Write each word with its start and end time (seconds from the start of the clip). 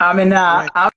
I'm 0.00 0.18
in. 0.20 0.32
Uh, 0.32 0.68
I'm, 0.74 0.90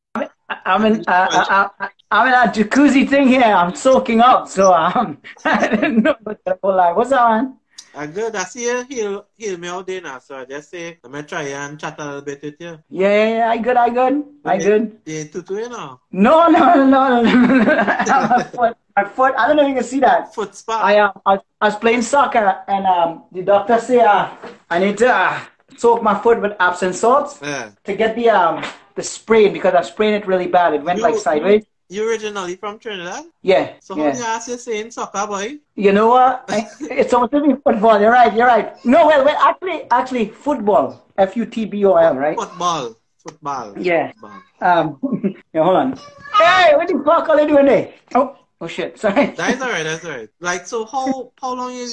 I'm 0.66 0.86
in. 0.86 1.04
Uh, 1.08 1.70
uh, 1.80 1.88
I'm 2.12 2.28
in 2.28 2.34
a 2.34 2.52
jacuzzi 2.52 3.10
thing 3.10 3.28
here. 3.28 3.42
I'm 3.44 3.74
soaking 3.74 4.20
up, 4.20 4.48
so 4.48 4.74
um, 4.74 5.18
I 5.46 5.68
didn't 5.70 6.04
know 6.04 6.16
what 6.24 6.44
the 6.46 6.58
whole 6.62 6.76
life. 6.76 6.96
What's 6.96 7.12
on? 7.12 7.58
I'm 7.96 8.12
good. 8.12 8.36
I 8.36 8.44
see 8.44 8.66
you 8.66 8.84
heal, 8.86 9.26
heal 9.36 9.58
me 9.58 9.68
all 9.68 9.84
day 9.84 10.00
now, 10.00 10.20
so 10.20 10.38
I 10.38 10.46
just 10.46 10.70
say 10.70 11.00
I'm 11.04 11.12
gonna 11.12 11.24
try 11.24 11.44
and 11.44 11.80
chat 11.80 11.96
a 12.00 12.06
little 12.06 12.22
bit 12.22 12.42
with 12.42 12.56
you. 12.60 12.80
Yeah, 12.90 13.10
yeah, 13.10 13.38
yeah. 13.38 13.50
I 13.50 13.58
good. 13.58 13.76
I 13.76 13.90
good. 13.90 14.24
I 14.46 14.58
good. 14.58 14.98
Yeah, 15.06 15.24
tutu, 15.26 15.56
you 15.58 15.70
know. 15.70 16.00
No, 16.12 16.48
no, 16.48 16.76
no, 16.76 16.86
no, 16.86 17.22
no. 17.22 17.24
my 18.06 18.44
foot. 18.54 18.78
My 18.96 19.04
foot. 19.06 19.34
I 19.38 19.48
don't 19.48 19.58
know 19.58 19.64
if 19.64 19.70
you 19.70 19.76
can 19.76 19.84
see 19.84 20.00
that. 20.02 20.34
Foot 20.36 20.56
spot. 20.56 20.84
I 20.86 21.00
uh, 21.00 21.12
I, 21.26 21.40
I 21.60 21.66
was 21.66 21.76
playing 21.78 22.04
soccer, 22.04 22.64
and 22.68 22.86
um, 22.86 23.24
the 23.32 23.42
doctor 23.42 23.80
say 23.80 24.00
uh, 24.00 24.30
I 24.70 24.80
need 24.80 24.98
to 25.00 25.14
uh, 25.14 25.40
soak 25.78 26.04
my 26.04 26.18
foot 26.22 26.40
with 26.42 26.54
Epsom 26.60 26.94
salts 26.94 27.40
Yeah. 27.42 27.72
to 27.84 27.96
get 27.96 28.16
the 28.16 28.30
um 28.30 28.64
the 29.02 29.08
sprain 29.08 29.52
because 29.52 29.74
I 29.74 29.82
sprained 29.82 30.16
it 30.16 30.28
really 30.28 30.48
bad. 30.48 30.74
It 30.74 30.84
went 30.84 30.98
You- 30.98 31.04
like 31.04 31.16
sideways. 31.16 31.66
You 31.90 32.08
originally 32.10 32.56
from 32.56 32.80
Trinidad? 32.80 33.26
Yeah, 33.42 33.74
So 33.82 33.96
how 33.96 34.04
yeah. 34.06 34.18
you 34.18 34.24
ask 34.24 34.48
you 34.48 34.58
saying 34.58 34.92
soccer 34.92 35.28
boy? 35.28 35.58
You 35.76 35.92
know 35.92 36.08
what? 36.08 36.46
I- 36.50 36.70
it's 37.00 37.10
supposed 37.10 37.34
to 37.34 37.42
be 37.42 37.54
football. 37.66 38.00
You're 38.00 38.12
right. 38.14 38.34
You're 38.34 38.48
right. 38.48 38.68
No, 38.86 39.08
well, 39.08 39.26
well, 39.26 39.38
actually, 39.50 39.80
actually, 39.92 40.26
football. 40.30 40.88
F 41.18 41.36
U 41.36 41.46
T 41.46 41.66
B 41.66 41.84
O 41.86 41.96
L, 41.96 42.16
right? 42.16 42.38
Football. 42.38 42.96
Football. 43.24 43.78
Yeah. 43.78 44.12
Football. 44.14 44.40
Um. 44.62 45.36
yeah, 45.54 45.64
hold 45.64 45.76
on. 45.76 46.00
Hey, 46.38 46.76
what 46.78 46.88
the 46.88 47.02
fuck 47.06 47.28
are 47.28 47.38
they 47.38 47.46
doing 47.46 47.66
there? 47.66 47.94
Oh, 48.16 48.38
oh 48.62 48.68
shit. 48.68 48.98
Sorry. 48.98 49.26
That's 49.36 49.62
alright, 49.62 49.84
that's 49.84 50.06
alright. 50.06 50.30
Like 50.40 50.66
so 50.66 50.86
how 50.86 51.34
how 51.42 51.54
long 51.60 51.76
you 51.76 51.92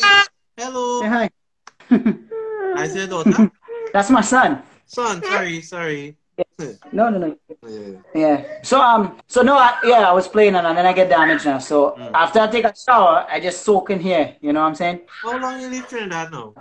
Hello. 0.57 1.03
Say 1.03 1.09
hi. 1.17 1.31
I 2.85 2.87
said 2.87 3.11
daughter. 3.11 3.51
That's 3.93 4.11
my 4.11 4.21
son. 4.23 4.63
Son, 4.87 5.23
sorry, 5.25 5.61
sorry. 5.61 6.17
No, 6.93 7.09
no, 7.11 7.19
no. 7.19 7.37
Yeah. 7.63 7.99
Yeah. 8.15 8.45
So 8.63 8.81
um. 8.81 9.19
So 9.27 9.43
no. 9.43 9.57
I, 9.57 9.79
yeah, 9.85 10.11
I 10.11 10.13
was 10.13 10.27
playing 10.27 10.55
and, 10.57 10.67
then 10.67 10.87
I 10.87 10.93
get 10.93 11.09
damaged 11.09 11.45
now. 11.45 11.59
So 11.59 11.93
Mm. 11.99 12.11
after 12.15 12.41
I 12.41 12.47
take 12.49 12.65
a 12.65 12.75
shower, 12.75 13.27
I 13.31 13.41
just 13.41 13.63
soak 13.63 13.91
in 13.91 14.01
here. 14.01 14.37
You 14.41 14.53
know 14.53 14.61
what 14.61 14.69
I'm 14.69 14.75
saying? 14.75 15.01
How 15.23 15.39
long 15.39 15.61
you 15.61 15.69
live 15.69 15.89
Trinidad 15.89 16.33
now? 16.33 16.55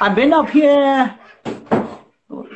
I've 0.00 0.14
been 0.16 0.32
up 0.32 0.50
here 0.50 1.16
oh, 2.30 2.46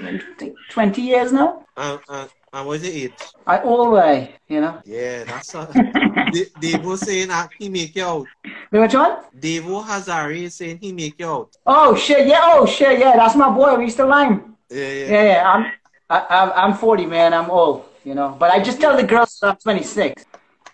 20 0.71 1.03
years 1.03 1.33
now. 1.33 1.65
Uh, 1.77 1.99
uh, 2.09 2.27
and 2.53 2.67
what's 2.67 2.83
your 2.85 2.93
age? 2.93 3.13
I 3.47 3.59
always, 3.59 4.29
you 4.49 4.61
know. 4.61 4.81
Yeah, 4.85 5.25
that's 5.25 5.55
uh, 5.55 5.73
D- 6.31 6.51
Devo 6.59 6.97
saying 6.97 7.29
that 7.29 7.51
he 7.59 7.69
make 7.69 7.95
you 7.95 8.05
out. 8.05 8.27
Which 8.71 8.95
one? 8.95 9.19
Devo 9.39 9.85
Hazari 9.85 10.51
saying 10.51 10.79
he 10.81 10.93
make 10.93 11.21
you 11.21 11.29
out. 11.29 11.57
Oh 11.67 11.95
shit! 11.95 12.27
Yeah. 12.27 12.41
Oh 12.43 12.67
shit! 12.67 12.99
Yeah. 12.99 13.15
That's 13.17 13.37
my 13.37 13.49
boy. 13.51 13.77
We 13.77 13.85
used 13.85 13.97
to 13.99 14.07
lime. 14.07 14.57
Yeah, 14.71 14.91
yeah. 14.91 15.07
Yeah. 15.13 15.23
Yeah. 15.25 15.53
I'm. 15.53 15.73
I, 16.09 16.27
I'm. 16.31 16.73
I'm 16.73 16.75
40, 16.79 17.07
man. 17.07 17.35
I'm 17.35 17.51
old. 17.51 17.85
You 18.05 18.15
know. 18.15 18.37
But 18.39 18.51
I 18.51 18.63
just 18.63 18.81
tell 18.81 18.97
the 18.97 19.03
girls 19.03 19.39
I'm 19.43 19.57
26. 19.57 20.25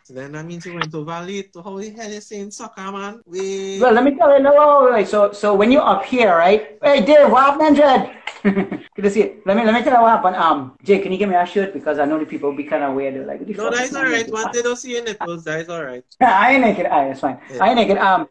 So 0.05 0.15
then 0.15 0.33
that 0.33 0.45
means 0.45 0.67
you 0.67 0.75
went 0.75 0.91
to 0.93 1.05
Valley. 1.05 1.45
To 1.55 1.63
Holy 1.63 1.91
hell 1.91 2.11
you 2.11 2.21
saying 2.21 2.51
soccer, 2.51 2.93
man? 2.93 3.23
We 3.25 3.79
Well, 3.81 3.93
let 3.93 4.05
me 4.05 4.15
tell 4.17 4.37
you. 4.37 4.43
No. 4.43 5.05
So, 5.05 5.33
so 5.33 5.55
when 5.55 5.73
you're 5.73 5.87
up 5.87 6.05
here, 6.05 6.37
right? 6.37 6.77
Hey, 6.83 7.05
Dave, 7.05 7.31
what 7.31 7.45
happened, 7.45 7.77
Dread? 7.77 8.17
Good 8.43 9.03
to 9.03 9.11
see 9.11 9.21
you. 9.21 9.43
Let 9.47 9.57
me 9.57 9.65
let 9.65 9.73
me 9.73 9.83
tell 9.83 9.95
you 9.95 10.03
what 10.03 10.11
happened. 10.11 10.37
Um, 10.37 10.77
Jay, 10.83 10.99
can 10.99 11.13
you 11.13 11.19
give 11.19 11.29
me 11.29 11.37
a 11.37 11.47
shirt 11.47 11.73
because 11.73 11.99
I 11.99 12.05
know 12.05 12.19
the 12.19 12.27
people 12.27 12.51
will 12.51 12.57
be 12.57 12.65
kind 12.65 12.83
of 12.83 12.95
weird. 12.95 13.15
They're 13.15 13.25
like, 13.25 13.41
what 13.41 13.49
No, 13.57 13.71
that's 13.71 13.95
alright. 13.95 14.13
naked? 14.13 14.33
Once 14.33 14.57
they 14.57 14.63
don't 14.63 14.77
see 14.77 14.93
your 14.93 15.05
nipples, 15.05 15.45
that's 15.45 15.69
alright. 15.71 16.05
I 16.21 16.53
ain't 16.53 16.63
naked. 16.63 16.87
Alright, 16.87 17.09
that's 17.09 17.21
fine. 17.21 17.41
Yeah. 17.51 17.65
I 17.65 17.69
ain't 17.69 17.77
naked. 17.77 17.99
Um, 17.99 18.29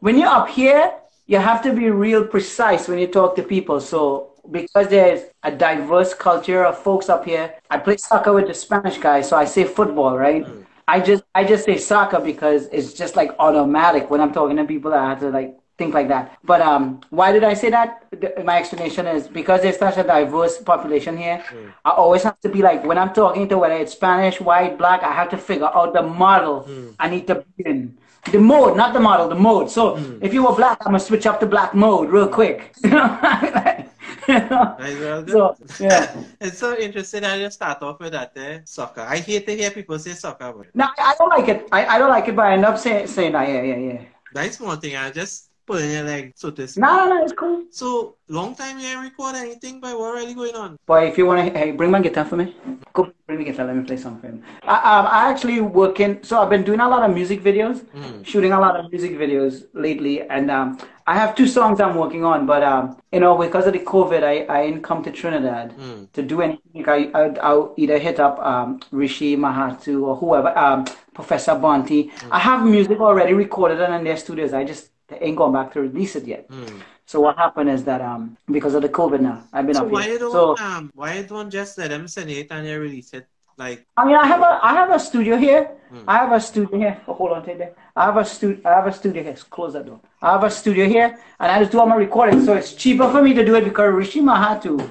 when 0.00 0.18
you're 0.18 0.28
up 0.28 0.48
here, 0.48 0.92
you 1.26 1.38
have 1.38 1.62
to 1.62 1.72
be 1.72 1.88
real 1.88 2.26
precise 2.26 2.88
when 2.88 2.98
you 2.98 3.06
talk 3.06 3.36
to 3.36 3.42
people. 3.42 3.80
So 3.80 4.33
because 4.50 4.88
there's 4.88 5.22
a 5.42 5.50
diverse 5.50 6.14
culture 6.14 6.64
of 6.64 6.78
folks 6.78 7.08
up 7.08 7.24
here, 7.24 7.54
I 7.70 7.78
play 7.78 7.96
soccer 7.96 8.32
with 8.32 8.46
the 8.46 8.54
Spanish 8.54 8.98
guys, 8.98 9.28
so 9.28 9.36
I 9.36 9.44
say 9.44 9.64
football, 9.64 10.16
right? 10.16 10.44
Hmm. 10.44 10.62
I 10.86 11.00
just 11.00 11.24
I 11.34 11.44
just 11.44 11.64
say 11.64 11.78
soccer 11.78 12.20
because 12.20 12.66
it's 12.70 12.92
just 12.92 13.16
like 13.16 13.30
automatic 13.38 14.10
when 14.10 14.20
I'm 14.20 14.32
talking 14.32 14.56
to 14.58 14.64
people. 14.64 14.92
I 14.92 15.08
have 15.08 15.20
to 15.20 15.30
like 15.30 15.56
think 15.78 15.94
like 15.94 16.08
that. 16.08 16.38
But 16.44 16.60
um, 16.60 17.00
why 17.10 17.32
did 17.32 17.42
I 17.42 17.54
say 17.54 17.70
that? 17.70 18.04
The- 18.10 18.42
My 18.44 18.58
explanation 18.58 19.06
is 19.06 19.26
because 19.26 19.62
there's 19.62 19.78
such 19.78 19.96
a 19.96 20.04
diverse 20.04 20.58
population 20.58 21.16
here. 21.16 21.38
Hmm. 21.48 21.68
I 21.84 21.90
always 21.90 22.22
have 22.22 22.38
to 22.40 22.48
be 22.50 22.60
like 22.60 22.84
when 22.84 22.98
I'm 22.98 23.12
talking 23.14 23.48
to 23.48 23.58
whether 23.58 23.74
it's 23.74 23.92
Spanish, 23.92 24.40
white, 24.40 24.76
black. 24.76 25.02
I 25.02 25.12
have 25.12 25.30
to 25.30 25.38
figure 25.38 25.70
out 25.74 25.94
the 25.94 26.02
model 26.02 26.60
hmm. 26.64 26.90
I 26.98 27.08
need 27.08 27.26
to 27.28 27.44
be 27.56 27.64
in. 27.64 27.96
The 28.32 28.38
mode, 28.38 28.74
not 28.74 28.94
the 28.94 29.00
model, 29.00 29.28
the 29.28 29.34
mode. 29.34 29.70
So 29.70 29.98
if 30.22 30.32
you 30.32 30.44
were 30.44 30.54
black, 30.54 30.78
I'm 30.80 30.92
gonna 30.92 31.00
switch 31.00 31.26
up 31.26 31.40
to 31.40 31.46
black 31.46 31.74
mode 31.74 32.08
real 32.08 32.28
quick. 32.28 32.74
know? 34.28 34.34
You 34.34 34.40
know? 34.50 34.76
That's 34.78 35.00
well 35.00 35.22
good. 35.22 35.70
So 35.70 35.84
yeah. 35.84 36.24
it's 36.40 36.58
so 36.58 36.76
interesting 36.78 37.24
I 37.24 37.38
just 37.38 37.56
start 37.56 37.82
off 37.82 38.00
with 38.00 38.12
that 38.12 38.32
eh? 38.36 38.60
soccer. 38.64 39.02
I 39.02 39.18
hate 39.18 39.46
to 39.46 39.56
hear 39.56 39.70
people 39.70 39.98
say 39.98 40.12
soccer, 40.12 40.52
but 40.52 40.66
No, 40.74 40.88
I 40.98 41.14
don't 41.18 41.28
like 41.28 41.48
it. 41.48 41.68
I, 41.72 41.86
I 41.86 41.98
don't 41.98 42.10
like 42.10 42.28
it, 42.28 42.36
but 42.36 42.46
I 42.46 42.52
end 42.54 42.64
up 42.64 42.78
saying 42.78 43.06
saying 43.06 43.32
that. 43.32 43.48
Yeah, 43.48 43.62
yeah, 43.62 43.76
yeah. 43.76 44.02
that's 44.32 44.60
one 44.60 44.80
thing. 44.80 44.96
I 44.96 45.10
just 45.10 45.50
put 45.66 45.82
in 45.82 45.90
your 45.90 46.02
leg, 46.04 46.32
so 46.36 46.50
to 46.50 46.66
speak. 46.68 46.82
No, 46.82 47.06
no, 47.06 47.14
no, 47.14 47.22
it's 47.24 47.32
cool. 47.32 47.64
So 47.70 48.16
long 48.28 48.54
time 48.54 48.78
you 48.78 48.86
ain't 48.86 49.00
record 49.00 49.34
anything, 49.36 49.80
but 49.80 49.98
what 49.98 50.14
really 50.14 50.34
going 50.34 50.54
on? 50.54 50.78
Boy, 50.86 51.06
if 51.08 51.18
you 51.18 51.26
wanna, 51.26 51.44
hey, 51.50 51.70
bring 51.72 51.90
my 51.90 52.00
guitar 52.00 52.24
for 52.24 52.36
me. 52.36 52.54
Go 52.92 53.10
bring 53.26 53.38
the 53.38 53.44
guitar. 53.44 53.66
Let 53.66 53.76
me 53.76 53.84
play 53.84 53.96
something. 53.96 54.42
I, 54.62 54.74
um, 54.76 55.06
I 55.06 55.30
actually 55.30 55.60
working. 55.60 56.22
So 56.22 56.40
I've 56.40 56.50
been 56.50 56.64
doing 56.64 56.80
a 56.80 56.88
lot 56.88 57.08
of 57.08 57.14
music 57.14 57.42
videos, 57.42 57.80
Mm. 57.94 58.24
shooting 58.24 58.52
a 58.52 58.60
lot 58.60 58.76
of 58.78 58.90
music 58.90 59.12
videos 59.12 59.64
lately, 59.74 60.22
and 60.22 60.50
um, 60.50 60.78
I 61.06 61.14
have 61.14 61.34
two 61.34 61.46
songs 61.46 61.80
I'm 61.80 61.96
working 61.96 62.24
on. 62.24 62.46
But 62.46 62.62
um, 62.62 62.96
you 63.12 63.20
know, 63.20 63.36
because 63.36 63.66
of 63.66 63.72
the 63.72 63.80
COVID, 63.80 64.22
I 64.22 64.46
I 64.54 64.66
didn't 64.66 64.82
come 64.82 65.02
to 65.04 65.10
Trinidad 65.10 65.74
Mm. 65.76 66.12
to 66.12 66.22
do 66.22 66.40
anything. 66.42 66.88
I, 66.88 67.10
I 67.14 67.22
I'll 67.48 67.74
either 67.76 67.98
hit 67.98 68.20
up 68.20 68.38
um 68.38 68.80
Rishi 68.90 69.36
Mahatu 69.36 70.02
or 70.06 70.16
whoever 70.16 70.56
um 70.56 70.84
Professor 71.14 71.52
Bonti. 71.52 72.10
I 72.30 72.38
have 72.38 72.64
music 72.64 73.00
already 73.00 73.34
recorded 73.34 73.80
and 73.80 73.94
in 73.94 74.04
their 74.04 74.16
studios. 74.16 74.52
I 74.52 74.64
just 74.64 74.90
ain't 75.20 75.36
gone 75.36 75.52
back 75.52 75.72
to 75.72 75.80
release 75.80 76.16
it 76.16 76.24
yet. 76.26 76.48
Mm. 76.48 76.80
So 77.06 77.20
what 77.20 77.36
happened 77.36 77.70
is 77.70 77.84
that 77.84 78.00
um 78.00 78.36
because 78.50 78.74
of 78.74 78.82
the 78.82 78.88
COVID 78.88 79.20
now, 79.20 79.44
I've 79.52 79.66
been 79.66 79.74
So 79.74 79.84
up 79.84 79.90
why 79.90 80.02
here. 80.04 80.18
don't 80.18 80.32
So 80.32 80.56
um 80.58 80.90
why 80.94 81.22
don't 81.22 81.50
just 81.50 81.76
let 81.78 81.90
them 81.90 82.08
send 82.08 82.30
it 82.30 82.48
and 82.50 82.66
you 82.66 82.78
release 82.80 83.12
it? 83.12 83.26
Like 83.56 83.86
I 83.96 84.04
mean, 84.04 84.16
I 84.16 84.26
have 84.26 84.40
a 84.40 84.58
I 84.62 84.72
have 84.74 84.90
a 84.90 84.98
studio 84.98 85.36
here. 85.36 85.70
Hmm. 85.90 86.08
I 86.08 86.16
have 86.16 86.32
a 86.32 86.40
studio 86.40 86.76
here. 86.76 87.00
Oh, 87.06 87.14
hold 87.14 87.32
on, 87.32 87.44
take 87.44 87.58
that. 87.58 87.76
I 87.94 88.06
have 88.06 88.16
a 88.16 88.24
studio. 88.24 88.60
I 88.64 88.70
have 88.70 88.86
a 88.86 88.92
studio 88.92 89.22
here. 89.22 89.36
Close 89.50 89.74
that 89.74 89.86
door. 89.86 90.00
I 90.20 90.32
have 90.32 90.42
a 90.42 90.50
studio 90.50 90.88
here, 90.88 91.18
and 91.38 91.52
I 91.52 91.60
just 91.60 91.70
do 91.70 91.78
all 91.78 91.86
my 91.86 91.94
recording. 91.94 92.44
So 92.44 92.54
it's 92.54 92.74
cheaper 92.74 93.08
for 93.10 93.22
me 93.22 93.32
to 93.34 93.44
do 93.44 93.54
it 93.54 93.64
because 93.64 93.92
Rishi 93.92 94.20
Mahatu. 94.20 94.90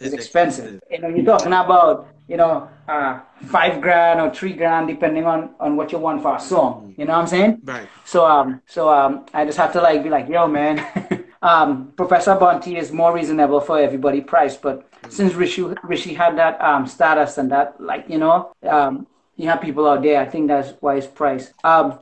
It's 0.00 0.14
expensive. 0.14 0.80
You 0.90 0.98
know, 0.98 1.08
you're 1.08 1.24
talking 1.24 1.52
about 1.52 2.08
you 2.28 2.36
know 2.36 2.68
uh, 2.88 3.20
five 3.46 3.80
grand 3.80 4.20
or 4.20 4.32
three 4.32 4.52
grand 4.52 4.88
depending 4.88 5.24
on 5.24 5.50
on 5.60 5.76
what 5.76 5.92
you 5.92 5.98
want 5.98 6.22
for 6.22 6.36
a 6.36 6.40
song. 6.40 6.94
You 6.96 7.04
know 7.04 7.12
what 7.12 7.20
I'm 7.20 7.26
saying? 7.26 7.60
right. 7.64 7.88
So 8.04 8.26
um 8.26 8.62
so 8.66 8.88
um 8.88 9.26
I 9.34 9.44
just 9.44 9.58
have 9.58 9.72
to 9.72 9.80
like 9.80 10.02
be 10.02 10.08
like, 10.10 10.28
yo 10.28 10.46
man, 10.48 11.24
um 11.42 11.92
Professor 11.96 12.34
Bonti 12.36 12.76
is 12.76 12.92
more 12.92 13.12
reasonable 13.14 13.60
for 13.60 13.78
everybody 13.78 14.20
price, 14.20 14.56
but 14.56 14.88
since 15.08 15.34
Rishi 15.34 15.62
Rishi 15.82 16.14
had 16.14 16.36
that 16.38 16.60
um 16.60 16.86
status 16.86 17.38
and 17.38 17.50
that 17.50 17.80
like 17.80 18.08
you 18.08 18.18
know 18.18 18.52
um 18.68 19.06
you 19.36 19.48
have 19.48 19.60
people 19.60 19.88
out 19.88 20.02
there, 20.02 20.20
I 20.20 20.26
think 20.26 20.48
that's 20.48 20.70
why 20.80 20.96
it's 20.96 21.06
priced. 21.06 21.52
Um 21.64 21.98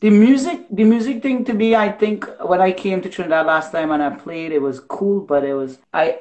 the 0.00 0.10
music 0.10 0.66
the 0.70 0.84
music 0.84 1.22
thing 1.22 1.44
to 1.46 1.54
me 1.54 1.74
I 1.74 1.90
think 1.90 2.28
when 2.44 2.60
I 2.60 2.72
came 2.72 3.00
to 3.00 3.08
Trinidad 3.08 3.46
last 3.46 3.72
time 3.72 3.90
and 3.90 4.02
I 4.02 4.10
played 4.10 4.52
it 4.52 4.60
was 4.60 4.78
cool 4.80 5.20
but 5.20 5.44
it 5.44 5.54
was 5.54 5.78
I 5.94 6.18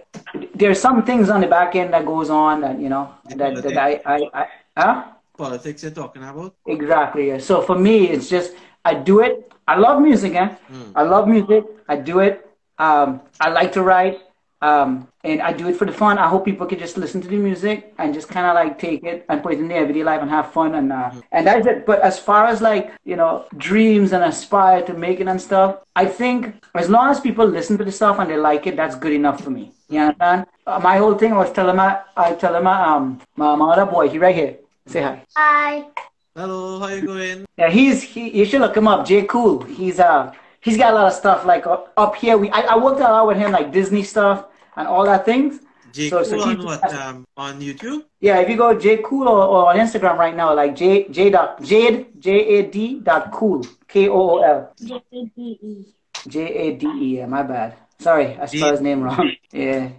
there's 0.53 0.79
some 0.79 1.03
things 1.03 1.29
on 1.29 1.41
the 1.41 1.47
back 1.47 1.75
end 1.75 1.93
that 1.93 2.05
goes 2.05 2.29
on 2.29 2.61
that 2.61 2.79
you 2.79 2.89
know 2.89 3.13
that, 3.35 3.61
that 3.63 3.77
I, 3.77 4.01
I, 4.05 4.29
I 4.33 4.47
huh? 4.77 5.03
Politics 5.37 5.81
you're 5.83 5.91
talking 5.91 6.23
about? 6.23 6.55
Exactly. 6.67 7.29
yeah. 7.29 7.39
So 7.39 7.61
for 7.61 7.77
me, 7.77 8.07
it's 8.09 8.29
just 8.29 8.53
I 8.85 8.93
do 8.93 9.21
it. 9.21 9.51
I 9.67 9.77
love 9.77 10.01
music, 10.01 10.35
eh? 10.35 10.49
I 10.95 11.03
love 11.03 11.27
music. 11.27 11.63
I 11.87 11.95
do 11.95 12.19
it. 12.19 12.47
Um, 12.77 13.21
I 13.39 13.49
like 13.49 13.71
to 13.73 13.81
write, 13.81 14.19
um, 14.63 15.09
and 15.25 15.41
I 15.41 15.51
do 15.51 15.67
it 15.67 15.75
for 15.75 15.85
the 15.85 15.91
fun. 15.91 16.17
I 16.17 16.27
hope 16.29 16.45
people 16.45 16.65
can 16.65 16.79
just 16.79 16.97
listen 16.97 17.19
to 17.21 17.27
the 17.27 17.35
music 17.35 17.93
and 17.97 18.13
just 18.13 18.29
kind 18.29 18.45
of 18.45 18.55
like 18.55 18.79
take 18.79 19.03
it 19.03 19.25
and 19.27 19.43
put 19.43 19.53
it 19.53 19.59
in 19.59 19.67
their 19.67 19.79
everyday 19.79 20.03
life 20.03 20.21
and 20.21 20.29
have 20.29 20.53
fun 20.53 20.75
and 20.75 20.91
uh, 20.91 21.11
and 21.33 21.45
that's 21.45 21.67
it. 21.67 21.85
But 21.85 21.99
as 22.01 22.17
far 22.17 22.47
as 22.47 22.61
like 22.61 22.93
you 23.03 23.17
know 23.17 23.45
dreams 23.57 24.13
and 24.13 24.23
aspire 24.23 24.81
to 24.83 24.93
make 24.93 25.19
it 25.19 25.27
and 25.27 25.41
stuff, 25.41 25.79
I 25.97 26.05
think 26.05 26.63
as 26.75 26.89
long 26.89 27.09
as 27.09 27.19
people 27.19 27.45
listen 27.45 27.77
to 27.77 27.83
the 27.83 27.91
stuff 27.91 28.19
and 28.19 28.29
they 28.29 28.37
like 28.37 28.65
it, 28.65 28.77
that's 28.77 28.95
good 28.95 29.11
enough 29.11 29.43
for 29.43 29.49
me. 29.49 29.73
You 29.89 29.99
understand? 29.99 30.45
Uh, 30.65 30.79
my 30.79 30.97
whole 30.97 31.15
thing 31.15 31.35
was 31.35 31.51
telling 31.51 31.75
my 31.75 31.99
I 32.15 32.33
tell 32.35 32.55
my 32.61 32.77
um 32.83 33.19
my, 33.35 33.55
my 33.55 33.73
other 33.73 33.91
boy, 33.91 34.07
he 34.07 34.17
right 34.17 34.35
here. 34.35 34.55
Say 34.87 35.01
hi. 35.01 35.23
Hi. 35.35 35.85
Hello, 36.35 36.79
how 36.79 36.87
you 36.87 37.05
going? 37.05 37.45
Yeah, 37.57 37.69
he's 37.69 38.01
he. 38.01 38.29
You 38.39 38.45
should 38.45 38.61
look 38.61 38.77
him 38.77 38.87
up. 38.87 39.05
J. 39.05 39.23
Cool. 39.23 39.63
He's 39.63 39.99
uh 39.99 40.31
he's 40.61 40.77
got 40.77 40.93
a 40.93 40.95
lot 40.95 41.07
of 41.07 41.13
stuff 41.13 41.45
like 41.45 41.67
up, 41.67 41.91
up 41.97 42.15
here. 42.15 42.37
We 42.37 42.49
I, 42.49 42.61
I 42.61 42.77
worked 42.77 43.01
a 43.01 43.03
lot 43.03 43.27
with 43.27 43.37
him 43.37 43.51
like 43.51 43.71
Disney 43.71 44.03
stuff 44.03 44.45
and 44.75 44.87
all 44.87 45.05
that 45.05 45.25
things. 45.25 45.59
J. 45.91 46.09
So- 46.09 46.23
so 46.23 46.37
Cool 46.37 46.45
he- 46.49 46.55
on 46.57 46.65
what? 46.65 46.93
Um, 46.93 47.25
on 47.37 47.61
YouTube? 47.61 48.03
Yeah, 48.19 48.39
if 48.39 48.49
you 48.49 48.57
go 48.57 48.73
J. 48.77 48.97
Cool 49.03 49.27
or, 49.27 49.45
or 49.45 49.69
on 49.69 49.75
Instagram 49.77 50.17
right 50.17 50.35
now, 50.35 50.53
like 50.55 50.75
J 50.75 51.07
J 51.09 51.29
dot 51.29 51.61
Jade 51.61 52.19
J 52.19 52.31
A 52.57 52.63
D 52.69 52.99
dot 53.01 53.31
Cool 53.31 53.61
K 53.87 54.09
O 54.09 54.19
O 54.31 54.37
L 54.41 54.73
J-A-D-E. 54.83 55.85
J 56.27 56.39
A 56.41 56.75
D 56.77 56.87
E. 56.87 57.17
Yeah, 57.17 57.27
my 57.27 57.43
bad. 57.43 57.75
Sorry, 57.99 58.35
I 58.37 58.45
spelled 58.47 58.71
his 58.71 58.81
name 58.81 59.01
wrong. 59.03 59.31
Yeah. 59.53 59.89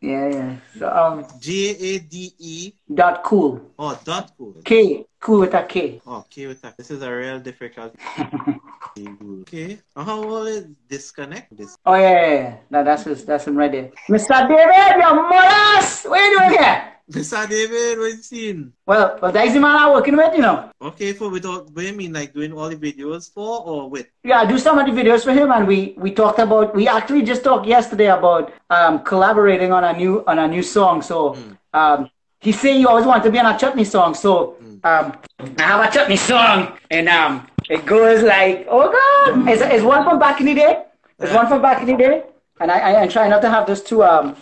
Yeah, 0.00 0.28
yeah. 0.30 0.56
So 0.78 0.88
um, 0.90 1.26
J 1.40 1.70
A 1.78 1.98
D 1.98 2.32
E. 2.38 2.72
dot 2.92 3.22
cool. 3.24 3.60
Oh, 3.78 3.98
dot 4.04 4.30
cool. 4.38 4.54
K 4.64 5.04
cool 5.20 5.40
with 5.40 5.54
a 5.54 5.64
K. 5.64 6.00
Oh, 6.06 6.18
okay 6.30 6.46
with 6.46 6.60
that. 6.62 6.76
This 6.76 6.90
is 6.90 7.02
a 7.02 7.10
real 7.10 7.40
difficult. 7.40 7.94
okay. 8.98 9.78
How 9.96 10.22
will 10.22 10.46
it 10.46 10.66
disconnect 10.88 11.56
this? 11.56 11.76
Oh 11.84 11.94
yeah, 11.94 12.10
yeah, 12.10 12.34
yeah. 12.34 12.56
No, 12.70 12.84
that's 12.84 13.04
his, 13.04 13.24
that's 13.24 13.46
him 13.46 13.56
right 13.56 13.70
there. 13.70 13.90
Mr. 14.08 14.48
David, 14.48 15.00
your 15.00 15.14
mothers, 15.28 16.04
what 16.04 16.20
are 16.20 16.30
you 16.30 16.38
doing 16.38 16.50
here? 16.58 16.88
Mr. 17.10 17.48
David, 17.48 17.98
what 17.98 18.10
you 18.12 18.22
seen? 18.22 18.72
Well, 18.86 19.18
well, 19.20 19.32
that's 19.32 19.52
the 19.52 19.60
man 19.60 19.76
I'm 19.76 19.92
working 19.92 20.16
with, 20.16 20.34
you 20.34 20.40
know. 20.40 20.70
Okay, 20.80 21.12
for 21.12 21.28
without 21.28 21.66
what 21.66 21.76
do 21.76 21.82
you 21.82 21.92
mean 21.92 22.12
like 22.12 22.32
doing 22.32 22.52
all 22.52 22.68
the 22.68 22.76
videos 22.76 23.32
for 23.32 23.60
or 23.66 23.90
with? 23.90 24.06
Yeah, 24.24 24.40
I 24.40 24.46
do 24.46 24.58
some 24.58 24.78
of 24.78 24.86
the 24.86 24.92
videos 24.92 25.24
for 25.24 25.32
him, 25.32 25.50
and 25.50 25.66
we 25.66 25.94
we 25.98 26.12
talked 26.12 26.38
about. 26.38 26.74
We 26.74 26.88
actually 26.88 27.22
just 27.22 27.44
talked 27.44 27.66
yesterday 27.66 28.06
about 28.06 28.52
um 28.70 29.02
collaborating 29.02 29.72
on 29.72 29.84
a 29.84 29.92
new 29.92 30.24
on 30.26 30.38
a 30.38 30.48
new 30.48 30.62
song. 30.62 31.02
So 31.02 31.36
um, 31.74 32.08
he 32.40 32.52
said 32.52 32.76
you 32.76 32.88
always 32.88 33.06
want 33.06 33.22
to 33.24 33.30
be 33.30 33.38
on 33.38 33.46
a 33.46 33.58
chutney 33.58 33.84
song. 33.84 34.14
So 34.14 34.56
um, 34.84 35.16
I 35.58 35.62
have 35.62 35.88
a 35.88 35.92
chutney 35.92 36.16
song, 36.16 36.78
and 36.90 37.08
um, 37.08 37.46
it 37.72 37.86
goes 37.86 38.22
like, 38.22 38.66
oh 38.68 38.92
god, 38.92 39.48
it's, 39.48 39.62
it's 39.62 39.82
one 39.82 40.04
from 40.04 40.18
back 40.18 40.40
in 40.40 40.46
the 40.46 40.54
day. 40.54 40.84
It's 41.18 41.32
one 41.32 41.48
from 41.48 41.62
back 41.62 41.80
in 41.80 41.86
the 41.86 41.96
day, 41.96 42.22
and 42.60 42.70
I 42.70 42.78
I, 42.78 43.02
I 43.02 43.06
try 43.08 43.28
not 43.28 43.40
to 43.42 43.48
have 43.48 43.66
those 43.66 43.82
two 43.82 44.02
um 44.04 44.36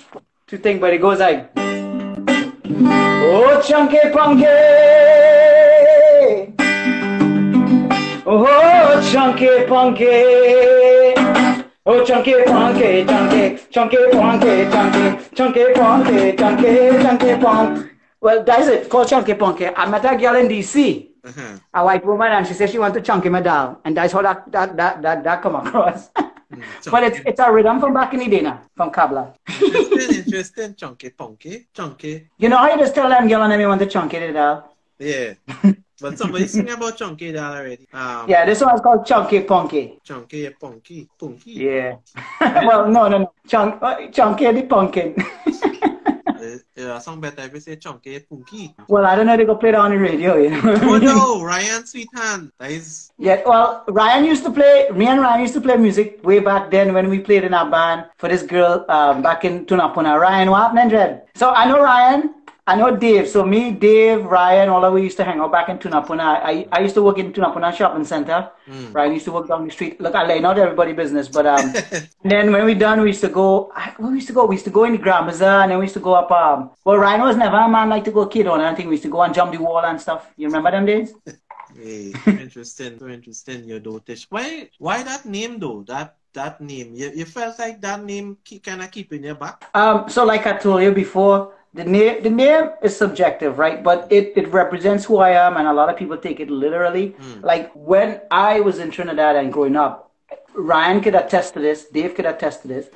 two 0.48 0.58
things, 0.58 0.80
but 0.80 0.92
it 0.92 1.00
goes 1.00 1.20
like. 1.20 1.50
Oh, 3.32 3.62
chunky 3.62 4.00
punky. 4.12 4.46
Oh, 8.26 9.00
chunky 9.12 9.66
punky. 9.68 11.14
Oh, 11.86 12.04
chunky 12.04 12.34
punky, 12.46 13.04
chunky, 13.04 13.58
chunky 13.70 13.96
punky, 14.10 14.70
chunky, 14.74 15.36
chunky 15.36 15.72
punky, 15.74 16.36
chunky, 16.36 17.02
chunky 17.02 17.36
punk. 17.42 17.90
Well, 18.20 18.42
that's 18.42 18.66
it. 18.66 18.88
Called 18.88 19.08
chunky 19.08 19.34
punky. 19.34 19.66
I 19.66 19.88
met 19.88 20.04
a 20.04 20.16
girl 20.16 20.34
in 20.34 20.48
DC, 20.48 21.09
Uh-huh. 21.24 21.58
a 21.74 21.84
white 21.84 22.04
woman, 22.04 22.32
and 22.32 22.46
she 22.46 22.54
said 22.54 22.70
she 22.70 22.78
wanted 22.78 22.94
to 22.94 23.02
chunky 23.02 23.28
my 23.28 23.40
doll, 23.40 23.80
and 23.84 23.96
that's 23.96 24.12
how 24.12 24.22
that 24.22 24.50
that 24.52 24.76
that 24.76 25.02
that, 25.02 25.24
that 25.24 25.42
come 25.42 25.56
across. 25.56 26.08
but 26.90 27.02
it's 27.04 27.20
it's 27.26 27.40
a 27.40 27.52
rhythm 27.52 27.78
from 27.80 27.94
back 27.94 28.12
in 28.14 28.20
the 28.20 28.28
day 28.28 28.40
now, 28.40 28.60
from 28.76 28.90
Kabla. 28.90 29.34
interesting, 29.48 30.16
interesting. 30.24 30.74
Chunky 30.74 31.10
punky. 31.10 31.66
Chunky. 31.74 32.28
You 32.38 32.48
know 32.48 32.56
how 32.58 32.70
you 32.72 32.78
just 32.78 32.94
tell 32.94 33.08
them 33.08 33.28
girl 33.28 33.42
and 33.42 33.52
them 33.52 33.60
you 33.60 33.68
want 33.68 33.80
to 33.80 33.86
chunky 33.86 34.18
the 34.18 34.32
doll? 34.32 34.76
Yeah. 34.98 35.34
but 36.00 36.18
somebody 36.18 36.46
sing 36.46 36.68
about 36.70 36.96
chunky 36.96 37.30
that 37.32 37.56
already. 37.56 37.86
Um 37.92 38.28
Yeah, 38.28 38.44
this 38.46 38.60
one's 38.60 38.80
called 38.80 39.06
chunky 39.06 39.40
punky. 39.40 39.98
chunky 40.04 40.48
punky. 40.50 41.08
Punky. 41.18 41.52
Yeah. 41.52 41.96
well, 42.40 42.88
no, 42.88 43.08
no, 43.08 43.18
no. 43.18 43.32
Chunk, 43.46 43.82
uh, 43.82 44.08
chunky 44.08 44.50
the 44.52 44.62
pumpkin. 44.62 45.14
Yeah, 46.76 46.98
song 46.98 47.20
better 47.20 47.42
if 47.42 47.54
you 47.54 47.60
say 47.60 47.76
chunky 47.76 48.18
punky. 48.20 48.74
well, 48.88 49.04
I 49.04 49.14
don't 49.14 49.26
know. 49.26 49.36
They 49.36 49.44
go 49.44 49.54
play 49.54 49.72
that 49.72 49.80
on 49.80 49.90
the 49.90 49.98
radio. 49.98 50.36
You 50.36 50.50
know? 50.50 50.78
oh 50.82 50.98
no, 50.98 51.42
Ryan 51.44 51.82
Sweethand. 51.82 52.50
That 52.58 52.70
is 52.70 53.12
Yeah. 53.18 53.42
Well, 53.44 53.84
Ryan 53.88 54.24
used 54.24 54.44
to 54.44 54.50
play. 54.50 54.88
Me 54.94 55.06
and 55.06 55.20
Ryan 55.20 55.40
used 55.40 55.54
to 55.54 55.60
play 55.60 55.76
music 55.76 56.20
way 56.24 56.38
back 56.40 56.70
then 56.70 56.94
when 56.94 57.08
we 57.08 57.18
played 57.18 57.44
in 57.44 57.54
our 57.54 57.70
band 57.70 58.06
for 58.18 58.28
this 58.28 58.42
girl 58.42 58.84
um, 58.88 59.22
back 59.22 59.44
in 59.44 59.66
Tunapuna. 59.66 60.18
Ryan, 60.18 60.50
what 60.50 60.62
happened, 60.62 60.90
Dread? 60.90 61.22
So 61.34 61.50
I 61.50 61.66
know 61.66 61.80
Ryan. 61.80 62.34
I 62.70 62.76
know 62.76 62.96
Dave. 62.96 63.28
So 63.28 63.44
me, 63.44 63.72
Dave, 63.72 64.24
Ryan, 64.24 64.68
all 64.68 64.84
of 64.84 64.94
we 64.94 65.02
used 65.02 65.16
to 65.16 65.24
hang 65.24 65.40
out 65.40 65.50
back 65.50 65.68
in 65.68 65.78
Tunapuna. 65.78 66.26
I, 66.50 66.68
I 66.70 66.78
used 66.80 66.94
to 66.94 67.02
work 67.02 67.18
in 67.18 67.32
Tunapuna 67.32 67.74
Shopping 67.74 68.04
Center. 68.04 68.48
Ryan 68.92 69.12
used 69.14 69.24
to 69.24 69.32
work 69.32 69.48
down 69.48 69.64
the 69.66 69.72
street. 69.72 70.00
Look, 70.00 70.14
I 70.14 70.24
lay 70.24 70.42
out 70.44 70.56
everybody 70.56 70.92
business, 70.92 71.26
but 71.26 71.46
um, 71.46 71.72
then 72.32 72.52
when 72.52 72.64
we 72.64 72.74
done, 72.74 73.00
we 73.00 73.08
used 73.08 73.22
to 73.22 73.28
go. 73.28 73.72
I- 73.74 73.94
Where 73.98 74.10
we 74.12 74.18
used 74.18 74.28
to 74.28 74.32
go? 74.38 74.46
We 74.46 74.54
used 74.54 74.66
to 74.66 74.70
go 74.78 74.84
in 74.84 74.92
the 74.92 74.98
Grand 74.98 75.26
Bazaar, 75.26 75.62
and 75.62 75.72
then 75.72 75.78
we 75.80 75.86
used 75.86 75.94
to 75.94 76.00
go 76.08 76.14
up. 76.14 76.30
Um, 76.30 76.70
well, 76.84 76.96
Ryan 76.98 77.22
was 77.22 77.36
never 77.36 77.56
a 77.56 77.68
man 77.68 77.88
like 77.88 78.04
to 78.04 78.12
go 78.12 78.26
kid 78.26 78.46
on. 78.46 78.60
I 78.60 78.72
think 78.76 78.88
we 78.88 78.94
used 78.94 79.02
to 79.08 79.10
go 79.10 79.22
and 79.22 79.34
jump 79.34 79.50
the 79.50 79.58
wall 79.58 79.84
and 79.84 80.00
stuff. 80.00 80.30
You 80.36 80.46
remember 80.46 80.70
them 80.70 80.86
days? 80.86 81.12
Hey, 81.76 82.12
interesting, 82.26 82.98
so 82.98 83.06
interesting. 83.08 83.64
Yuh-Dotish. 83.64 84.26
Why? 84.28 84.68
Why 84.78 85.02
that 85.04 85.24
name 85.24 85.60
though? 85.60 85.84
That 85.86 86.16
that 86.34 86.60
name. 86.60 86.94
You, 86.94 87.10
you 87.14 87.24
felt 87.24 87.58
like 87.60 87.80
that 87.82 88.02
name 88.04 88.38
kind 88.64 88.82
of 88.82 88.90
keep 88.90 89.12
in 89.12 89.22
your 89.22 89.36
back. 89.36 89.68
Um, 89.74 90.08
so 90.08 90.24
like 90.24 90.46
I 90.46 90.54
told 90.58 90.82
you 90.82 90.90
before, 90.92 91.54
the 91.72 91.84
name 91.84 92.22
the 92.22 92.30
name 92.30 92.70
is 92.82 92.96
subjective, 92.96 93.58
right? 93.58 93.82
But 93.82 94.10
it, 94.10 94.32
it 94.36 94.48
represents 94.48 95.04
who 95.04 95.18
I 95.18 95.30
am, 95.30 95.56
and 95.56 95.66
a 95.68 95.72
lot 95.72 95.88
of 95.88 95.96
people 95.96 96.16
take 96.16 96.40
it 96.40 96.50
literally. 96.50 97.14
Like 97.42 97.70
when 97.74 98.20
I 98.30 98.60
was 98.60 98.78
in 98.78 98.90
Trinidad 98.90 99.36
and 99.36 99.52
growing 99.52 99.76
up, 99.76 100.10
Ryan 100.54 101.00
could 101.00 101.14
attest 101.14 101.54
to 101.54 101.60
this. 101.60 101.86
Dave 101.86 102.14
could 102.14 102.26
attest 102.26 102.62
to 102.62 102.68
this. 102.68 102.88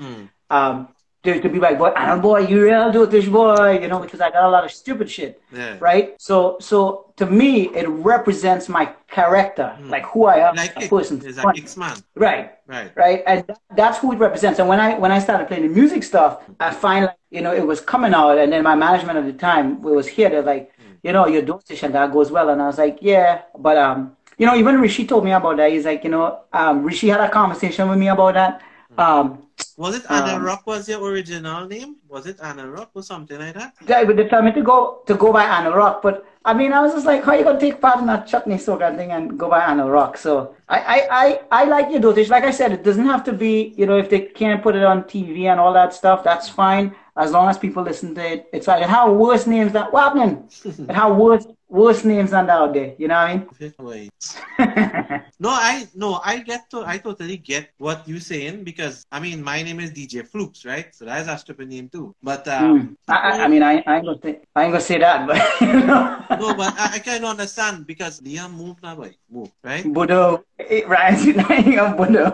Um, 0.50 0.88
there 1.24 1.40
could 1.40 1.52
be 1.52 1.58
like, 1.58 1.78
boy, 1.78 1.90
Alan 1.96 2.20
boy, 2.20 2.40
you 2.40 2.62
real 2.62 2.92
do 2.92 3.02
it 3.02 3.10
this 3.10 3.26
boy, 3.26 3.78
you 3.82 3.88
know, 3.88 3.98
because 3.98 4.20
I 4.20 4.30
got 4.30 4.44
a 4.44 4.50
lot 4.50 4.64
of 4.64 4.70
stupid 4.70 5.10
shit, 5.10 5.40
Yeah. 5.52 5.76
right? 5.80 6.14
So 6.18 6.58
so 6.60 7.12
to 7.16 7.26
me, 7.26 7.52
it 7.80 7.88
represents 7.88 8.68
my 8.68 8.84
character, 9.08 9.68
like 9.94 10.04
who 10.12 10.26
I 10.26 10.36
am, 10.48 10.54
Like 10.56 10.74
a 10.76 10.88
person, 10.88 11.20
it's 11.24 11.38
like 11.38 11.58
X 11.58 11.76
man. 11.76 11.96
right? 12.14 12.52
Right. 12.66 12.90
right? 12.94 13.22
And 13.26 13.38
that's 13.80 13.98
who 13.98 14.12
it 14.12 14.18
represents. 14.18 14.58
And 14.60 14.68
when 14.68 14.80
I 14.80 14.98
when 14.98 15.12
I 15.12 15.18
started 15.18 15.48
playing 15.48 15.64
the 15.68 15.74
music 15.80 16.02
stuff, 16.02 16.32
I 16.60 16.70
find 16.84 17.06
like 17.06 17.16
you 17.30 17.40
know 17.44 17.52
it 17.60 17.66
was 17.72 17.80
coming 17.80 18.12
out, 18.14 18.36
and 18.38 18.52
then 18.52 18.62
my 18.62 18.76
management 18.86 19.16
at 19.18 19.26
the 19.32 19.38
time 19.50 19.66
it 19.88 19.94
was 20.00 20.06
here. 20.16 20.28
They're 20.30 20.42
like, 20.54 20.64
you 21.06 21.12
know, 21.12 21.26
Yuh-Dotish 21.26 21.82
and 21.82 21.94
that 21.94 22.12
goes 22.12 22.30
well, 22.30 22.48
and 22.52 22.60
I 22.62 22.66
was 22.66 22.78
like, 22.84 22.98
yeah, 23.00 23.42
but 23.66 23.76
um, 23.86 24.16
you 24.38 24.46
know, 24.46 24.56
even 24.56 24.80
Rishi 24.80 25.06
told 25.06 25.24
me 25.24 25.32
about 25.32 25.56
that. 25.58 25.70
He's 25.72 25.84
like, 25.90 26.02
you 26.04 26.10
know, 26.10 26.40
um, 26.52 26.82
Rishi 26.82 27.08
had 27.08 27.20
a 27.20 27.30
conversation 27.30 27.88
with 27.88 27.98
me 27.98 28.08
about 28.08 28.34
that. 28.34 28.52
Um, 28.98 29.46
Was 29.76 29.96
it 29.96 30.04
Anna 30.08 30.34
Um, 30.34 30.42
Rock 30.44 30.66
was 30.66 30.88
your 30.88 31.02
original 31.02 31.66
name? 31.66 31.96
Was 32.08 32.26
it 32.26 32.38
Anna 32.42 32.70
Rock 32.70 32.90
or 32.94 33.02
something 33.02 33.38
like 33.38 33.54
that? 33.54 33.74
Yeah, 33.86 34.04
they 34.04 34.12
would 34.12 34.30
tell 34.30 34.42
me 34.42 34.52
to 34.52 34.62
go 34.62 35.02
to 35.06 35.14
go 35.14 35.32
by 35.32 35.44
Anna 35.44 35.70
Rock, 35.74 36.00
but 36.02 36.24
I 36.44 36.52
mean, 36.54 36.72
I 36.72 36.80
was 36.80 36.92
just 36.92 37.06
like, 37.06 37.24
how 37.24 37.32
are 37.32 37.38
you 37.38 37.44
gonna 37.44 37.58
take 37.58 37.80
part 37.80 37.98
in 37.98 38.06
that 38.06 38.26
chutney 38.26 38.56
soca 38.56 38.94
thing 38.96 39.10
and 39.12 39.38
go 39.38 39.48
by 39.48 39.60
Anna 39.64 39.88
Rock? 39.90 40.16
So 40.18 40.54
I, 40.68 40.78
I, 40.78 40.98
I, 41.10 41.40
I 41.62 41.64
like 41.64 41.90
Yuh-Dotish. 41.90 42.28
Like 42.28 42.44
I 42.44 42.50
said, 42.50 42.70
it 42.72 42.84
doesn't 42.84 43.06
have 43.06 43.24
to 43.24 43.32
be, 43.32 43.74
you 43.76 43.86
know, 43.86 43.96
if 43.96 44.10
they 44.10 44.20
can't 44.20 44.62
put 44.62 44.76
it 44.76 44.84
on 44.84 45.04
TV 45.04 45.46
and 45.46 45.58
all 45.58 45.72
that 45.72 45.94
stuff, 45.94 46.22
that's 46.22 46.48
fine. 46.48 46.94
As 47.16 47.30
long 47.32 47.48
as 47.48 47.56
people 47.58 47.82
listen 47.82 48.14
to 48.16 48.24
it, 48.32 48.48
it's 48.52 48.66
like 48.68 48.82
it 48.82 48.88
have 48.90 49.10
worse 49.12 49.46
names 49.46 49.72
that 49.72 49.92
what 49.92 50.04
happening? 50.04 50.48
it 50.64 50.90
have 50.94 51.16
worse 51.16 51.46
worse 51.74 52.04
names 52.04 52.30
that 52.30 52.48
out 52.48 52.72
there. 52.72 52.94
You 52.98 53.08
know 53.08 53.18
what 53.18 53.28
I 53.28 53.36
mean? 53.36 53.74
Wait. 53.78 54.12
No, 55.40 55.50
I 55.50 55.86
no, 55.94 56.20
I 56.24 56.38
get 56.38 56.70
to 56.70 56.84
I 56.86 56.96
totally 56.98 57.36
get 57.36 57.70
what 57.76 58.06
you're 58.08 58.20
saying 58.20 58.64
because 58.64 59.04
I 59.10 59.18
mean 59.20 59.42
my 59.42 59.62
name 59.62 59.80
is 59.80 59.90
DJ 59.90 60.22
Floops, 60.22 60.64
right? 60.64 60.94
So 60.94 61.04
that's 61.04 61.28
a 61.28 61.36
stupid 61.36 61.68
name 61.68 61.90
too. 61.90 62.14
But 62.22 62.46
um 62.48 62.96
I, 63.08 63.14
I, 63.14 63.44
I 63.44 63.48
mean, 63.48 63.62
I, 63.62 63.82
I 63.86 63.96
ain't 63.96 64.06
gonna 64.06 64.18
say, 64.22 64.40
I 64.54 64.64
ain't 64.64 64.72
gonna 64.72 64.80
say 64.80 64.98
that, 64.98 65.26
but 65.26 65.36
you 65.60 65.84
know. 65.84 66.24
no, 66.30 66.54
but 66.54 66.72
I, 66.78 66.94
I 66.94 66.98
can 67.00 67.24
understand 67.24 67.86
because 67.86 68.20
Liam 68.20 68.52
moved 68.54 68.82
now, 68.82 68.94
boy. 68.94 69.14
Move, 69.28 69.50
right? 69.62 69.84
Budo, 69.84 70.44
eh, 70.58 70.84
Ryan, 70.86 71.40
I'm 71.80 71.96
Budo. 71.98 72.32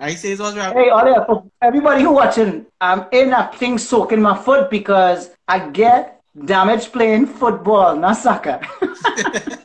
I 0.00 0.14
say 0.14 0.32
it 0.32 0.40
was 0.40 0.56
right. 0.56 0.74
Hey, 0.74 0.88
Ollie, 0.88 1.14
for 1.26 1.44
everybody 1.60 2.02
who 2.02 2.12
watching, 2.12 2.66
I'm 2.80 3.06
in 3.12 3.32
a 3.32 3.52
thing 3.54 3.76
soaking 3.78 4.22
my 4.22 4.36
foot 4.36 4.70
because 4.70 5.30
I 5.46 5.68
get 5.68 6.17
damage 6.44 6.92
playing 6.92 7.26
football, 7.26 7.96
not 7.96 8.16
soccer. 8.16 8.60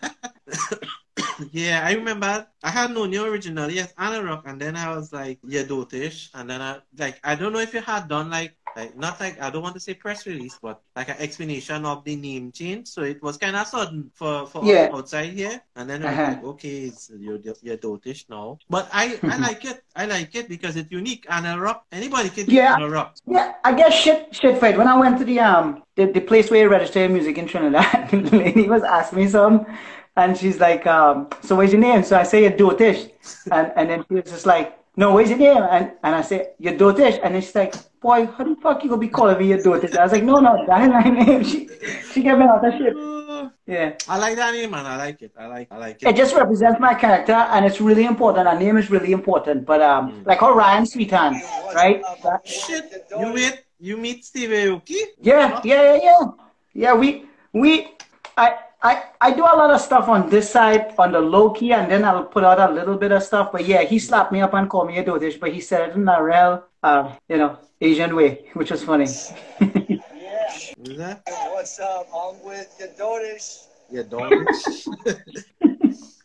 Yeah, 1.53 1.85
I 1.85 1.93
remember 1.93 2.47
I 2.63 2.69
had 2.71 2.89
known 2.91 3.13
you 3.13 3.23
originally 3.25 3.77
as 3.77 3.93
Anna 3.95 4.23
Rock, 4.23 4.43
and 4.47 4.59
then 4.59 4.75
I 4.75 4.89
was 4.95 5.13
like, 5.13 5.37
yeah, 5.45 5.61
dotish, 5.61 6.29
and 6.33 6.49
then 6.49 6.61
I 6.63 6.79
like 6.97 7.19
I 7.23 7.35
don't 7.35 7.53
know 7.53 7.59
if 7.59 7.75
you 7.75 7.81
had 7.81 8.07
done 8.07 8.31
like 8.31 8.57
like 8.75 8.97
not 8.97 9.19
like 9.19 9.39
I 9.39 9.51
don't 9.51 9.61
want 9.61 9.75
to 9.75 9.79
say 9.79 9.93
press 9.93 10.25
release, 10.25 10.57
but 10.59 10.81
like 10.95 11.09
an 11.09 11.17
explanation 11.19 11.85
of 11.85 12.03
the 12.05 12.15
name 12.15 12.51
change. 12.51 12.87
So 12.87 13.03
it 13.03 13.21
was 13.21 13.37
kind 13.37 13.55
of 13.55 13.67
sudden 13.67 14.09
for 14.15 14.47
for 14.47 14.65
Yeah. 14.65 14.89
outside 14.91 15.29
here, 15.29 15.61
and 15.75 15.87
then 15.87 16.01
Uh-huh. 16.03 16.25
like, 16.33 16.43
okay, 16.57 16.89
it's, 16.89 17.11
you're 17.15 17.37
you're 17.61 17.77
dotish 17.77 18.25
now. 18.29 18.57
But 18.67 18.89
I 18.91 19.19
I 19.23 19.37
like 19.37 19.63
it. 19.63 19.77
I 19.95 20.05
like 20.07 20.33
it 20.33 20.49
because 20.49 20.75
it's 20.75 20.89
unique. 20.91 21.27
Anna 21.29 21.53
Rock, 21.61 21.85
anybody 21.91 22.29
can 22.33 22.47
do 22.47 22.53
Yeah. 22.55 22.73
Anna 22.73 22.89
Rock. 22.89 23.13
yeah, 23.27 23.53
I 23.63 23.73
guess 23.77 23.93
shit, 23.93 24.33
shit, 24.33 24.57
fight. 24.57 24.75
When 24.75 24.87
I 24.87 24.97
went 24.97 25.19
to 25.19 25.23
the 25.25 25.39
um 25.39 25.83
the, 25.95 26.05
the 26.07 26.21
place 26.21 26.49
where 26.49 26.63
you 26.65 26.69
register 26.69 27.01
your 27.05 27.09
music 27.09 27.37
in 27.37 27.45
Trinidad, 27.45 28.09
the 28.09 28.37
lady 28.43 28.67
was 28.67 28.81
asking 28.81 29.19
me 29.19 29.27
some, 29.29 29.67
and 30.15 30.37
she's 30.37 30.59
like, 30.59 30.85
um, 30.87 31.27
so 31.41 31.55
what's 31.55 31.71
your 31.71 31.81
name? 31.81 32.03
So 32.03 32.17
I 32.17 32.23
say 32.23 32.43
Yuh-Dotish, 32.43 33.11
and 33.51 33.71
and 33.75 33.89
then 33.89 34.05
she 34.07 34.13
was 34.15 34.25
just 34.25 34.45
like, 34.45 34.77
no, 34.95 35.13
what's 35.13 35.29
your 35.29 35.39
name? 35.39 35.63
And 35.63 35.91
and 36.03 36.15
I 36.15 36.21
say 36.21 36.49
Yuh-Dotish, 36.59 37.19
and 37.23 37.33
then 37.35 37.41
she's 37.41 37.55
like, 37.55 37.73
boy, 37.99 38.25
how 38.27 38.43
the 38.43 38.55
fuck 38.61 38.83
you 38.83 38.89
gonna 38.89 38.99
be 39.01 39.07
calling 39.07 39.37
me 39.39 39.47
your 39.47 39.57
Dotish? 39.59 39.97
I 39.97 40.03
was 40.03 40.11
like, 40.11 40.23
no, 40.23 40.39
no, 40.39 40.65
that 40.67 40.81
ain't 40.81 40.93
my 40.93 41.03
name. 41.25 41.43
She 41.43 41.67
she 42.11 42.21
gave 42.21 42.37
me 42.37 42.45
out 42.45 42.63
of 42.65 42.73
shit. 42.77 42.95
Yeah. 43.65 43.93
I 44.07 44.17
like 44.19 44.35
that 44.37 44.53
name, 44.53 44.71
man. 44.71 44.85
I 44.85 44.97
like 44.97 45.21
it. 45.21 45.31
I 45.37 45.47
like 45.47 45.67
I 45.71 45.77
like 45.77 46.03
It 46.03 46.09
it. 46.09 46.15
just 46.15 46.35
represents 46.35 46.79
my 46.79 46.93
character, 46.93 47.33
and 47.33 47.65
it's 47.65 47.81
really 47.81 48.05
important. 48.05 48.47
Our 48.47 48.57
name 48.59 48.77
is 48.77 48.89
really 48.91 49.11
important. 49.11 49.65
But 49.65 49.81
um, 49.81 50.23
like 50.25 50.39
how 50.41 50.53
Ryan 50.53 50.85
Sweethand, 50.85 51.41
right? 51.73 52.01
Shit, 52.45 53.05
you 53.19 53.33
meet, 53.33 53.63
You 53.79 53.97
meet 53.97 54.23
Steve 54.23 54.49
Aoki? 54.49 54.99
yeah, 55.19 55.59
yeah, 55.63 55.81
yeah, 55.95 55.99
yeah. 56.03 56.21
Yeah, 56.73 56.93
we 56.93 57.25
we 57.53 57.89
I 58.37 58.55
I, 58.83 59.01
I 59.21 59.31
do 59.31 59.43
a 59.43 59.55
lot 59.55 59.71
of 59.71 59.79
stuff 59.79 60.09
on 60.09 60.29
this 60.29 60.49
side 60.49 60.93
on 60.97 61.13
the 61.13 61.21
low 61.21 61.51
key, 61.51 61.71
and 61.71 61.89
then 61.89 62.03
I'll 62.03 62.25
put 62.25 62.43
out 62.43 62.59
a 62.59 62.73
little 62.73 62.97
bit 62.97 63.13
of 63.13 63.23
stuff. 63.23 63.53
But 63.53 63.65
yeah, 63.65 63.83
he 63.83 63.97
slapped 63.97 64.33
me 64.33 64.41
up 64.41 64.53
and 64.53 64.69
called 64.69 64.87
me 64.87 64.97
a 64.97 65.03
dotish, 65.03 65.39
but 65.39 65.53
he 65.53 65.61
said 65.61 65.89
it 65.89 65.95
in 65.95 66.07
a 66.07 66.21
real, 66.21 66.65
uh, 66.83 67.15
you 67.29 67.37
know, 67.37 67.57
Asian 67.79 68.13
way, 68.13 68.45
which 68.53 68.71
was 68.71 68.83
funny. 68.83 69.07
yeah. 70.83 71.17
What's 71.53 71.79
up? 71.79 72.07
I'm 72.13 72.43
with 72.43 72.75
your 72.77 72.89
dotish. 72.89 73.67
Your 73.89 74.03
dotish. 74.03 74.87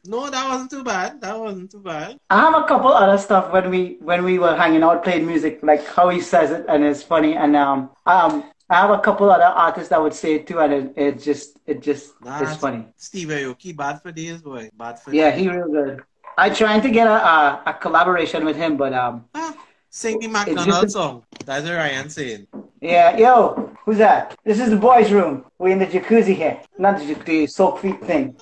No, 0.08 0.30
that 0.30 0.48
wasn't 0.48 0.70
too 0.70 0.82
bad. 0.82 1.20
That 1.20 1.38
wasn't 1.38 1.70
too 1.70 1.80
bad. 1.80 2.16
I 2.30 2.40
have 2.40 2.54
a 2.54 2.66
couple 2.66 2.88
other 2.88 3.18
stuff 3.18 3.52
when 3.52 3.68
we 3.68 3.98
when 4.00 4.24
we 4.24 4.38
were 4.38 4.56
hanging 4.56 4.82
out 4.82 5.04
playing 5.04 5.26
music, 5.26 5.60
like 5.62 5.86
how 5.86 6.08
he 6.08 6.22
says 6.22 6.50
it, 6.50 6.64
and 6.66 6.82
it's 6.82 7.02
funny. 7.02 7.36
And 7.36 7.54
um 7.54 7.90
um 8.06 8.44
I 8.70 8.74
have 8.82 8.90
a 8.90 8.98
couple 8.98 9.30
other 9.30 9.44
artists 9.44 9.88
that 9.88 10.02
would 10.02 10.12
say 10.12 10.34
it 10.34 10.46
too, 10.46 10.58
and 10.60 10.72
it, 10.72 10.92
it 10.96 11.22
just 11.22 11.58
it 11.66 11.80
just 11.80 12.12
nah, 12.22 12.42
it's 12.42 12.56
funny. 12.56 12.86
Steve 12.96 13.28
Aoki, 13.28 13.74
bad 13.74 14.02
for 14.02 14.12
days, 14.12 14.42
boy. 14.42 14.70
Bad 14.76 15.00
for 15.00 15.14
yeah, 15.14 15.30
days. 15.30 15.40
he 15.40 15.48
real 15.48 15.68
good. 15.70 16.02
I 16.36 16.50
trying 16.50 16.82
to 16.82 16.90
get 16.90 17.06
a, 17.06 17.18
a, 17.34 17.62
a 17.66 17.74
collaboration 17.74 18.44
with 18.44 18.56
him, 18.56 18.76
but 18.76 18.92
um. 18.92 19.24
Ah, 19.34 19.56
sing 19.88 20.18
the 20.18 20.28
McDonald's 20.28 20.92
song. 20.92 21.24
That's 21.46 21.64
what 21.64 21.76
Ryan 21.76 22.10
saying. 22.10 22.46
Yeah, 22.80 23.16
yo, 23.16 23.74
who's 23.84 23.98
that? 23.98 24.36
This 24.44 24.60
is 24.60 24.70
the 24.70 24.76
boys' 24.76 25.10
room. 25.10 25.46
We're 25.58 25.70
in 25.70 25.78
the 25.78 25.86
jacuzzi 25.86 26.36
here, 26.36 26.60
not 26.76 26.98
the, 26.98 27.14
the 27.14 27.46
soak 27.46 27.80
feet 27.80 28.00
thing. 28.04 28.36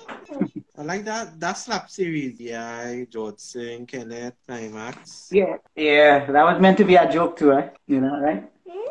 I 0.77 0.83
like 0.83 1.05
that 1.05 1.39
that 1.39 1.53
slap 1.53 1.89
series. 1.89 2.39
Yeah, 2.39 3.05
George 3.09 3.39
Singh, 3.39 3.85
Kenneth, 3.85 4.35
Climax. 4.45 5.29
Yeah, 5.31 5.55
yeah, 5.75 6.29
that 6.29 6.43
was 6.43 6.61
meant 6.61 6.77
to 6.79 6.83
be 6.83 6.95
a 6.95 7.09
joke 7.09 7.37
too, 7.37 7.49
right? 7.49 7.71
You 7.87 8.01
know, 8.01 8.19
right? 8.19 8.43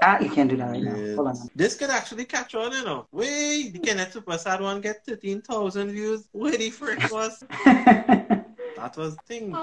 Ah, 0.02 0.18
you 0.20 0.30
can't 0.30 0.48
do 0.48 0.56
that 0.56 0.70
right 0.70 0.82
now. 0.82 1.14
Hold 1.16 1.28
on. 1.28 1.50
This 1.54 1.76
could 1.76 1.90
actually 1.90 2.24
catch 2.24 2.54
on, 2.54 2.72
you 2.72 2.84
know. 2.84 3.06
Wait, 3.12 3.72
the 3.72 3.78
Kenneth 3.78 4.12
Super 4.12 4.38
Sad 4.38 4.60
one 4.60 4.80
get 4.80 5.04
13,000 5.06 5.90
views. 5.90 6.28
Where 6.32 6.56
the 6.56 6.70
frick 6.70 7.10
was? 7.10 7.44
that 7.64 8.94
was 8.96 9.16
the 9.16 9.22
thing. 9.26 9.54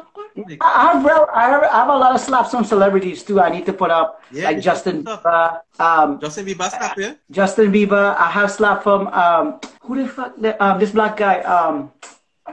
I 0.62 0.92
have, 0.92 1.06
well, 1.06 1.30
I 1.34 1.50
have, 1.50 1.64
I 1.64 1.76
have 1.82 1.88
a 1.90 1.98
lot 1.98 2.16
of 2.16 2.22
slaps 2.22 2.52
from 2.52 2.64
celebrities 2.64 3.24
too. 3.24 3.40
I 3.42 3.50
need 3.50 3.66
to 3.66 3.74
put 3.74 3.92
up 3.92 4.24
yeah, 4.32 4.46
like 4.46 4.60
Justin 4.60 5.04
Bieber. 5.04 5.62
Um, 5.80 6.20
Justin 6.20 6.46
Bieber 6.46 6.70
slap, 6.70 6.98
yeah. 6.98 7.14
Justin 7.32 7.72
Bieber. 7.72 8.16
I 8.18 8.30
have 8.30 8.52
slap 8.52 8.84
from 8.84 9.08
um, 9.08 9.60
who 9.82 10.02
the 10.02 10.08
fuck? 10.08 10.36
The, 10.38 10.62
um, 10.64 10.80
this 10.80 10.92
black 10.92 11.18
guy, 11.18 11.42
um, 11.42 11.92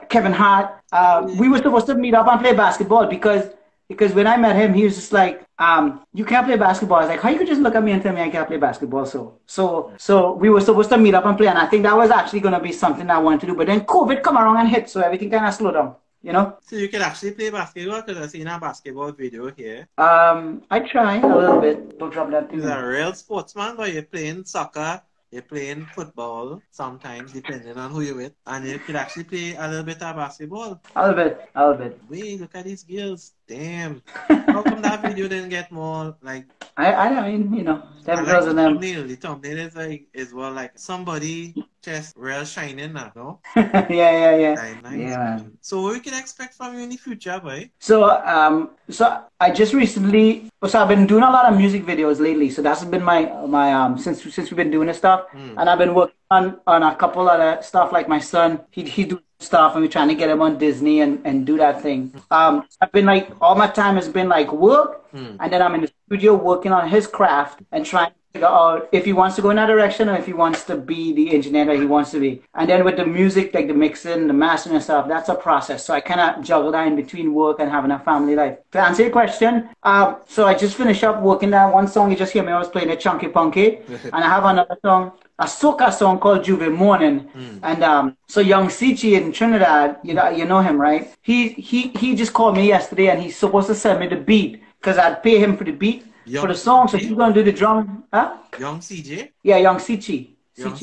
Kevin 0.08 0.32
Hart. 0.32 0.80
Uh, 0.92 1.28
we 1.38 1.48
were 1.48 1.58
supposed 1.58 1.86
to 1.86 1.94
meet 1.94 2.14
up 2.14 2.26
and 2.26 2.40
play 2.40 2.54
basketball 2.54 3.06
because 3.06 3.50
because 3.88 4.12
when 4.12 4.28
I 4.28 4.36
met 4.36 4.54
him, 4.54 4.72
he 4.72 4.84
was 4.84 4.94
just 4.94 5.12
like, 5.12 5.44
um, 5.60 6.04
"You 6.12 6.24
can't 6.24 6.46
play 6.46 6.56
basketball." 6.56 6.98
I 6.98 7.02
was 7.02 7.08
like, 7.10 7.20
"How 7.20 7.30
you 7.30 7.38
could 7.38 7.46
just 7.46 7.60
look 7.60 7.74
at 7.74 7.84
me 7.84 7.92
and 7.92 8.02
tell 8.02 8.14
me 8.14 8.22
I 8.22 8.30
can't 8.30 8.48
play 8.48 8.56
basketball?" 8.56 9.06
So 9.06 9.38
so 9.46 9.92
so 9.98 10.32
we 10.32 10.50
were 10.50 10.60
supposed 10.60 10.90
to 10.90 10.98
meet 10.98 11.14
up 11.14 11.26
and 11.26 11.36
play, 11.36 11.48
and 11.48 11.58
I 11.58 11.66
think 11.66 11.82
that 11.84 11.96
was 11.96 12.10
actually 12.10 12.40
gonna 12.40 12.60
be 12.60 12.72
something 12.72 13.08
I 13.10 13.18
wanted 13.18 13.40
to 13.42 13.46
do. 13.48 13.54
But 13.54 13.66
then 13.68 13.82
COVID 13.82 14.22
come 14.22 14.36
around 14.38 14.56
and 14.56 14.68
hit, 14.68 14.88
so 14.90 15.00
everything 15.00 15.30
kind 15.30 15.46
of 15.46 15.54
slowed 15.54 15.74
down. 15.74 15.94
You 16.22 16.32
know. 16.32 16.56
So 16.62 16.76
you 16.76 16.88
can 16.88 17.02
actually 17.02 17.32
play 17.32 17.50
basketball 17.50 18.02
because 18.02 18.22
I've 18.22 18.30
seen 18.30 18.46
a 18.46 18.58
basketball 18.58 19.12
video 19.12 19.50
here. 19.50 19.88
Um, 19.96 20.62
I 20.70 20.80
try 20.80 21.18
a 21.18 21.26
little 21.26 21.60
bit. 21.60 21.98
Don't 21.98 22.12
drop 22.12 22.30
that. 22.30 22.50
He's 22.50 22.64
a 22.64 22.82
real 22.82 23.14
sportsman, 23.14 23.76
but 23.76 23.92
you're 23.92 24.02
playing 24.02 24.44
soccer 24.44 25.02
you're 25.30 25.42
playing 25.42 25.86
football 25.94 26.60
sometimes, 26.70 27.32
depending 27.32 27.76
on 27.76 27.90
who 27.90 28.00
you're 28.00 28.16
with, 28.16 28.32
and 28.46 28.66
you 28.66 28.78
could 28.78 28.96
actually 28.96 29.24
play 29.24 29.54
a 29.54 29.68
little 29.68 29.84
bit 29.84 30.02
of 30.02 30.16
basketball. 30.16 30.80
A 30.96 31.08
little 31.08 31.24
bit, 31.24 31.48
a 31.54 31.68
little 31.68 31.84
bit. 31.84 32.00
Wait, 32.08 32.40
look 32.40 32.54
at 32.54 32.64
these 32.64 32.82
girls. 32.82 33.32
Damn. 33.46 34.02
How 34.28 34.62
come 34.62 34.82
that 34.82 35.02
video 35.02 35.28
didn't 35.28 35.50
get 35.50 35.70
more 35.70 36.16
like? 36.22 36.46
I 36.76 36.92
I 36.92 37.30
mean, 37.30 37.54
you 37.54 37.62
know, 37.62 37.82
them 38.04 38.24
girls 38.24 38.46
and 38.46 38.58
them. 38.58 38.74
Thumbnail. 38.74 39.06
The 39.06 39.16
thumbnail 39.16 39.58
is 39.58 39.76
like 39.76 40.08
is 40.12 40.34
well 40.34 40.52
like 40.52 40.78
somebody 40.78 41.54
chest 41.82 42.14
real 42.16 42.44
shining 42.44 42.92
now, 42.92 43.12
no? 43.14 43.40
yeah, 43.56 43.86
yeah, 43.88 44.36
yeah. 44.36 44.54
Nice, 44.54 44.96
Yeah. 44.96 45.16
Man. 45.16 45.58
So 45.60 45.82
what 45.82 45.94
we 45.94 46.00
can 46.00 46.14
expect 46.14 46.54
from 46.54 46.74
you 46.74 46.80
in 46.80 46.90
the 46.90 46.96
future, 46.96 47.40
boy? 47.40 47.70
So 47.78 48.04
um, 48.24 48.70
so 48.88 49.24
I 49.40 49.50
just 49.50 49.72
recently, 49.72 50.50
so 50.66 50.80
I've 50.80 50.88
been 50.88 51.06
doing 51.06 51.22
a 51.22 51.30
lot 51.30 51.50
of 51.50 51.58
music 51.58 51.84
videos 51.84 52.20
lately. 52.20 52.50
So 52.50 52.62
that's 52.62 52.84
been 52.84 53.02
my 53.02 53.24
my 53.46 53.72
um 53.72 53.98
since 53.98 54.22
since 54.22 54.50
we've 54.50 54.56
been 54.56 54.70
doing 54.70 54.88
this 54.88 54.98
stuff, 54.98 55.26
mm. 55.32 55.54
and 55.56 55.68
I've 55.68 55.78
been 55.78 55.94
working 55.94 56.16
on 56.30 56.60
on 56.66 56.82
a 56.82 56.94
couple 56.94 57.28
other 57.28 57.62
stuff 57.62 57.92
like 57.92 58.08
my 58.08 58.20
son. 58.20 58.60
He 58.70 58.84
he 58.84 59.04
do 59.04 59.20
stuff 59.40 59.74
and 59.74 59.82
we're 59.82 59.90
trying 59.90 60.08
to 60.08 60.14
get 60.14 60.28
him 60.28 60.42
on 60.42 60.58
Disney 60.58 61.00
and, 61.00 61.20
and 61.24 61.46
do 61.46 61.56
that 61.56 61.80
thing. 61.82 62.12
Um, 62.30 62.66
I've 62.80 62.92
been 62.92 63.06
like, 63.06 63.30
all 63.40 63.54
my 63.54 63.68
time 63.68 63.96
has 63.96 64.08
been 64.08 64.28
like 64.28 64.52
work, 64.52 65.10
hmm. 65.10 65.36
and 65.40 65.52
then 65.52 65.62
I'm 65.62 65.74
in 65.74 65.80
the 65.80 65.90
studio 66.06 66.34
working 66.34 66.72
on 66.72 66.88
his 66.88 67.06
craft 67.06 67.62
and 67.72 67.84
trying 67.84 68.10
to 68.10 68.19
figure 68.32 68.46
out 68.46 68.88
if 68.92 69.04
he 69.04 69.12
wants 69.12 69.36
to 69.36 69.42
go 69.42 69.50
in 69.50 69.56
that 69.56 69.66
direction 69.66 70.08
or 70.08 70.16
if 70.16 70.26
he 70.26 70.32
wants 70.32 70.64
to 70.64 70.76
be 70.76 71.12
the 71.12 71.34
engineer 71.34 71.64
that 71.64 71.76
he 71.76 71.84
wants 71.84 72.10
to 72.12 72.20
be. 72.20 72.42
And 72.54 72.68
then 72.68 72.84
with 72.84 72.96
the 72.96 73.06
music, 73.06 73.52
like 73.54 73.66
the 73.66 73.74
mixing, 73.74 74.26
the 74.26 74.32
mastering 74.32 74.76
and 74.76 74.84
stuff, 74.84 75.08
that's 75.08 75.28
a 75.28 75.34
process. 75.34 75.84
So 75.84 75.94
I 75.94 76.00
of 76.00 76.44
juggle 76.44 76.72
that 76.72 76.86
in 76.86 76.96
between 76.96 77.34
work 77.34 77.60
and 77.60 77.70
having 77.70 77.90
a 77.90 77.98
family 77.98 78.36
life. 78.36 78.58
To 78.72 78.80
answer 78.80 79.02
your 79.02 79.12
question, 79.12 79.68
um, 79.82 80.16
so 80.26 80.46
I 80.46 80.54
just 80.54 80.76
finished 80.76 81.02
up 81.02 81.22
working 81.22 81.50
that 81.50 81.72
one 81.72 81.88
song 81.88 82.10
you 82.10 82.16
just 82.16 82.32
hear 82.32 82.42
me, 82.42 82.52
I 82.52 82.58
was 82.58 82.68
playing 82.68 82.90
a 82.90 82.96
Chunky 82.96 83.28
Punky, 83.28 83.76
and 83.88 84.14
I 84.14 84.28
have 84.28 84.44
another 84.44 84.78
song 84.82 85.12
a 85.40 85.44
soca 85.44 85.90
song 85.90 86.18
called 86.20 86.44
J'ouvert 86.44 86.76
Morning. 86.76 87.28
Mm. 87.34 87.60
And 87.62 87.82
um, 87.82 88.16
so 88.28 88.40
young 88.42 88.68
Sichi 88.68 89.16
in 89.16 89.32
Trinidad, 89.32 89.96
you 90.04 90.12
know, 90.12 90.28
you 90.28 90.44
know 90.44 90.60
him, 90.60 90.78
right? 90.78 91.12
He 91.22 91.48
he 91.48 91.88
he 91.88 92.14
just 92.14 92.34
called 92.34 92.56
me 92.56 92.68
yesterday 92.68 93.08
and 93.08 93.20
he's 93.20 93.36
supposed 93.36 93.66
to 93.68 93.74
send 93.74 94.00
me 94.00 94.06
the 94.06 94.16
beat 94.16 94.62
because 94.78 94.98
I'd 94.98 95.22
pay 95.22 95.38
him 95.38 95.56
for 95.56 95.64
the 95.64 95.72
beat 95.72 96.04
young 96.30 96.42
for 96.42 96.48
the 96.48 96.58
song. 96.58 96.88
So 96.88 96.96
he's 96.98 97.12
gonna 97.12 97.34
do 97.34 97.42
the 97.42 97.52
drum. 97.52 98.04
Huh? 98.12 98.38
Young 98.58 98.80
CJ? 98.80 99.30
Yeah, 99.42 99.58
young 99.58 99.76
Sichi. 99.76 100.36
Young. 100.56 100.78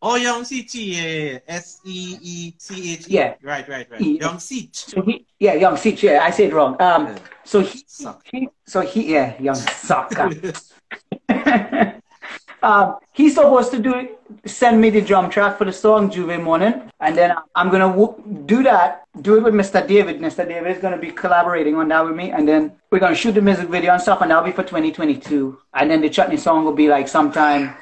Oh, 0.00 0.16
Young 0.16 0.42
Sichi, 0.42 0.94
yeah, 0.94 1.38
S 1.48 1.80
E 1.84 2.18
E 2.20 2.54
C 2.58 2.92
H. 2.92 3.08
Yeah. 3.08 3.34
Right, 3.42 3.68
right, 3.68 3.90
right. 3.90 4.00
E- 4.00 4.18
young 4.20 4.38
Sich. 4.38 4.68
So 4.72 5.02
he, 5.02 5.26
yeah, 5.40 5.54
Young 5.54 5.76
Sich. 5.76 6.02
Yeah, 6.02 6.20
I 6.22 6.30
said 6.30 6.52
wrong. 6.52 6.80
Um, 6.80 7.06
yeah. 7.06 7.18
so 7.44 7.60
he, 7.60 7.84
he, 8.24 8.48
so 8.64 8.80
he, 8.82 9.12
yeah, 9.12 9.40
Young 9.40 9.56
Sucker. 9.56 10.30
Um, 12.62 12.96
he's 13.12 13.34
supposed 13.34 13.70
to 13.72 13.78
do 13.78 14.16
send 14.44 14.80
me 14.80 14.90
the 14.90 15.00
drum 15.00 15.30
track 15.30 15.56
for 15.56 15.64
the 15.64 15.72
song 15.72 16.10
J'ouvert 16.10 16.42
Morning, 16.42 16.90
and 17.00 17.16
then 17.16 17.34
I'm 17.54 17.70
gonna 17.70 17.88
w- 17.88 18.14
do 18.46 18.62
that, 18.64 19.06
do 19.22 19.36
it 19.36 19.42
with 19.42 19.54
Mr. 19.54 19.86
David. 19.86 20.20
Mr. 20.20 20.46
David 20.46 20.76
is 20.76 20.82
gonna 20.82 20.98
be 20.98 21.10
collaborating 21.10 21.76
on 21.76 21.88
that 21.88 22.04
with 22.04 22.14
me, 22.16 22.30
and 22.30 22.46
then 22.46 22.72
we're 22.90 22.98
gonna 22.98 23.14
shoot 23.14 23.32
the 23.32 23.40
music 23.40 23.68
video 23.68 23.92
and 23.92 24.02
stuff, 24.02 24.20
and 24.20 24.30
that'll 24.30 24.44
be 24.44 24.52
for 24.52 24.64
2022. 24.64 25.58
And 25.74 25.90
then 25.90 26.00
the 26.00 26.10
chutney 26.10 26.36
song 26.36 26.64
will 26.64 26.74
be 26.74 26.88
like 26.88 27.08
sometime 27.08 27.74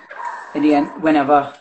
in 0.54 0.62
the 0.62 0.75
end, 0.75 1.02
whenever. 1.02 1.52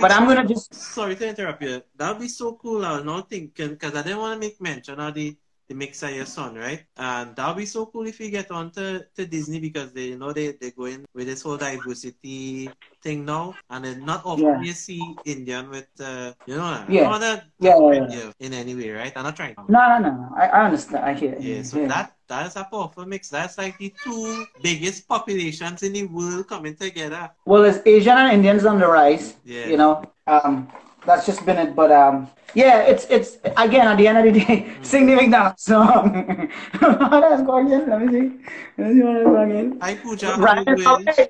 but 0.00 0.12
I'm 0.12 0.26
gonna 0.26 0.46
just. 0.46 0.74
Sorry 0.74 1.16
to 1.16 1.28
interrupt 1.28 1.62
you. 1.62 1.82
That 1.96 2.10
would 2.12 2.20
be 2.20 2.28
so 2.28 2.52
cool. 2.54 2.84
I 2.84 2.96
was 2.96 3.04
not 3.04 3.30
thinking 3.30 3.70
because 3.70 3.94
I 3.94 4.02
didn't 4.02 4.18
want 4.18 4.40
to 4.40 4.46
make 4.46 4.60
mention 4.60 5.00
of 5.00 5.14
the 5.14 5.36
the 5.68 5.74
mixer 5.74 6.10
your 6.10 6.26
son, 6.26 6.54
right? 6.54 6.84
And 6.96 7.34
that'll 7.34 7.54
be 7.54 7.66
so 7.66 7.86
cool 7.86 8.06
if 8.06 8.20
you 8.20 8.30
get 8.30 8.50
on 8.50 8.70
to, 8.72 9.06
to 9.16 9.26
Disney 9.26 9.60
because 9.60 9.92
they 9.92 10.14
you 10.14 10.18
know 10.18 10.32
they, 10.32 10.52
they're 10.52 10.70
going 10.70 11.04
with 11.14 11.26
this 11.26 11.42
whole 11.42 11.56
diversity 11.56 12.70
thing 13.02 13.24
now. 13.24 13.54
And 13.70 13.84
then 13.84 14.04
not 14.04 14.24
often 14.24 14.44
yeah. 14.44 14.62
you 14.62 14.72
see 14.72 15.02
Indian 15.24 15.70
with 15.70 15.88
uh 16.00 16.32
you 16.46 16.56
know 16.56 16.84
yeah. 16.88 17.18
Yeah, 17.58 17.78
yeah, 17.90 18.06
yeah. 18.10 18.30
in 18.40 18.52
any 18.52 18.74
way, 18.74 18.90
right? 18.90 19.12
I'm 19.16 19.24
not 19.24 19.36
trying 19.36 19.54
to 19.54 19.64
No 19.68 19.98
no 19.98 20.10
no. 20.10 20.34
I, 20.36 20.46
I 20.46 20.64
understand. 20.66 21.04
I 21.04 21.14
hear 21.14 21.36
Yeah, 21.38 21.62
so 21.62 21.80
yeah. 21.80 21.88
that 21.88 22.16
that's 22.28 22.56
a 22.56 22.64
powerful 22.64 23.06
mix. 23.06 23.28
That's 23.28 23.58
like 23.58 23.78
the 23.78 23.92
two 24.02 24.46
biggest 24.62 25.06
populations 25.08 25.82
in 25.82 25.92
the 25.92 26.04
world 26.04 26.48
coming 26.48 26.74
together. 26.74 27.30
Well, 27.44 27.64
it's 27.64 27.78
Asian 27.86 28.18
and 28.18 28.32
Indians 28.32 28.64
on 28.64 28.78
the 28.78 28.86
rise. 28.88 29.36
Yeah. 29.44 29.66
You 29.66 29.76
know, 29.76 30.02
um, 30.26 30.68
that's 31.06 31.24
just 31.26 31.46
been 31.46 31.56
it. 31.56 31.74
But 31.74 31.92
um, 31.92 32.28
yeah, 32.54 32.82
it's 32.82 33.06
it's 33.08 33.38
again 33.56 33.86
at 33.86 33.96
the 33.96 34.08
end 34.08 34.18
of 34.18 34.24
the 34.24 34.40
day, 34.40 34.62
mm. 34.62 34.84
sing 34.84 35.06
the 35.06 35.16
McDonald's 35.16 35.62
song. 35.62 36.50
Let's 36.80 37.42
go 37.42 37.64
again. 37.64 37.88
Let 37.88 38.02
me 38.02 38.12
see. 38.12 38.36
Let 38.76 38.88
me 38.88 38.94
see 38.94 39.02
what 39.02 39.24
that's 39.24 39.50
again. 39.50 39.78
Hi, 39.80 39.94
Pooja. 39.96 40.36
Ryan, 40.38 40.68
okay, 40.68 41.28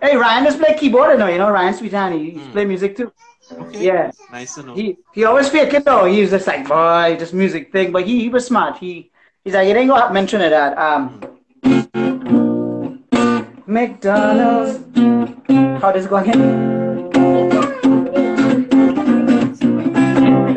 hey, 0.00 0.16
Ryan 0.16 0.44
just 0.44 0.58
play 0.58 0.76
keyboard, 0.78 1.10
you 1.10 1.18
know. 1.18 1.26
You 1.26 1.38
know, 1.38 1.50
Ryan 1.50 1.74
Sweethand, 1.74 2.18
he, 2.18 2.32
mm. 2.32 2.52
play 2.52 2.64
music 2.64 2.96
too. 2.96 3.12
Okay. 3.50 3.84
Yeah. 3.84 4.10
Nice 4.30 4.54
to 4.54 4.62
know. 4.62 4.74
He 4.74 4.96
he 5.12 5.24
always 5.24 5.48
it 5.74 5.84
though. 5.84 6.06
He 6.06 6.20
was 6.20 6.30
just 6.30 6.46
like 6.46 6.66
boy, 6.66 7.16
just 7.18 7.34
music 7.34 7.72
thing. 7.72 7.92
But 7.92 8.06
he 8.06 8.20
he 8.20 8.28
was 8.28 8.46
smart. 8.46 8.78
He 8.78 9.10
he's 9.44 9.54
like, 9.54 9.68
it 9.68 9.76
ain't 9.76 9.90
gonna 9.90 10.12
mention 10.12 10.40
it 10.40 10.52
at 10.52 10.78
um. 10.78 11.20
McDonald's. 13.66 14.84
How 15.80 15.92
does 15.92 16.04
it 16.04 16.10
go 16.10 16.16
again? 16.16 17.61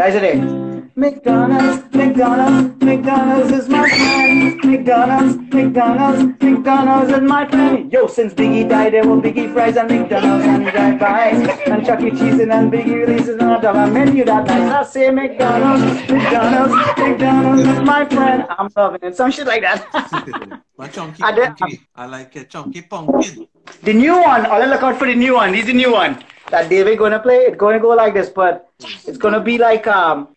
Guys, 0.05 0.13
it 0.13 0.23
is. 0.23 0.85
McDonald's, 0.95 1.83
McDonald's, 1.91 2.85
McDonald's 2.85 3.51
is 3.51 3.67
my 3.67 3.89
friend. 3.89 4.63
McDonald's, 4.63 5.35
McDonald's, 5.51 6.43
McDonald's 6.43 7.11
is 7.11 7.21
my 7.21 7.49
friend. 7.49 7.91
Yo, 7.91 8.05
since 8.05 8.31
Biggie 8.35 8.69
died, 8.69 8.93
there 8.93 9.03
were 9.03 9.19
Biggie 9.19 9.51
fries 9.51 9.77
and 9.77 9.89
McDonald's 9.89 10.45
and 10.45 10.63
drive-bys 10.63 11.49
and 11.65 11.83
Chuck 11.83 12.01
E. 12.01 12.11
Cheese 12.11 12.39
and 12.39 12.71
Biggie 12.71 13.03
releases 13.03 13.41
on 13.41 13.53
a 13.53 13.59
dollar 13.59 13.87
menu 13.87 14.23
that 14.25 14.45
night. 14.45 14.71
I 14.73 14.83
say 14.83 15.09
McDonald's, 15.09 15.81
McDonald's, 16.07 16.99
McDonald's 16.99 17.67
is 17.67 17.79
my 17.79 18.05
friend. 18.05 18.45
I'm 18.47 18.69
loving 18.75 18.99
it. 19.01 19.15
Some 19.15 19.31
shit 19.31 19.47
like 19.47 19.63
that. 19.63 20.61
my 20.77 20.87
chunky 20.87 21.23
I, 21.23 21.79
I 21.95 22.05
like 22.05 22.35
a 22.35 22.43
chunky 22.43 22.83
pumpkin. 22.83 23.47
The 23.83 23.93
new 23.93 24.13
one. 24.13 24.45
I'll 24.45 24.67
look 24.67 24.83
out 24.83 24.97
for 24.97 25.07
the 25.07 25.15
new 25.15 25.35
one. 25.35 25.53
He's 25.53 25.65
the 25.65 25.73
new 25.73 25.91
one. 25.93 26.23
that 26.51 26.69
David 26.69 26.97
gonna 26.97 27.19
play. 27.19 27.37
It's 27.37 27.57
gonna 27.57 27.79
go 27.79 27.89
like 27.89 28.13
this, 28.13 28.29
but 28.29 28.69
it's 28.79 29.17
gonna 29.17 29.39
be 29.39 29.57
like 29.57 29.87
um. 29.87 30.27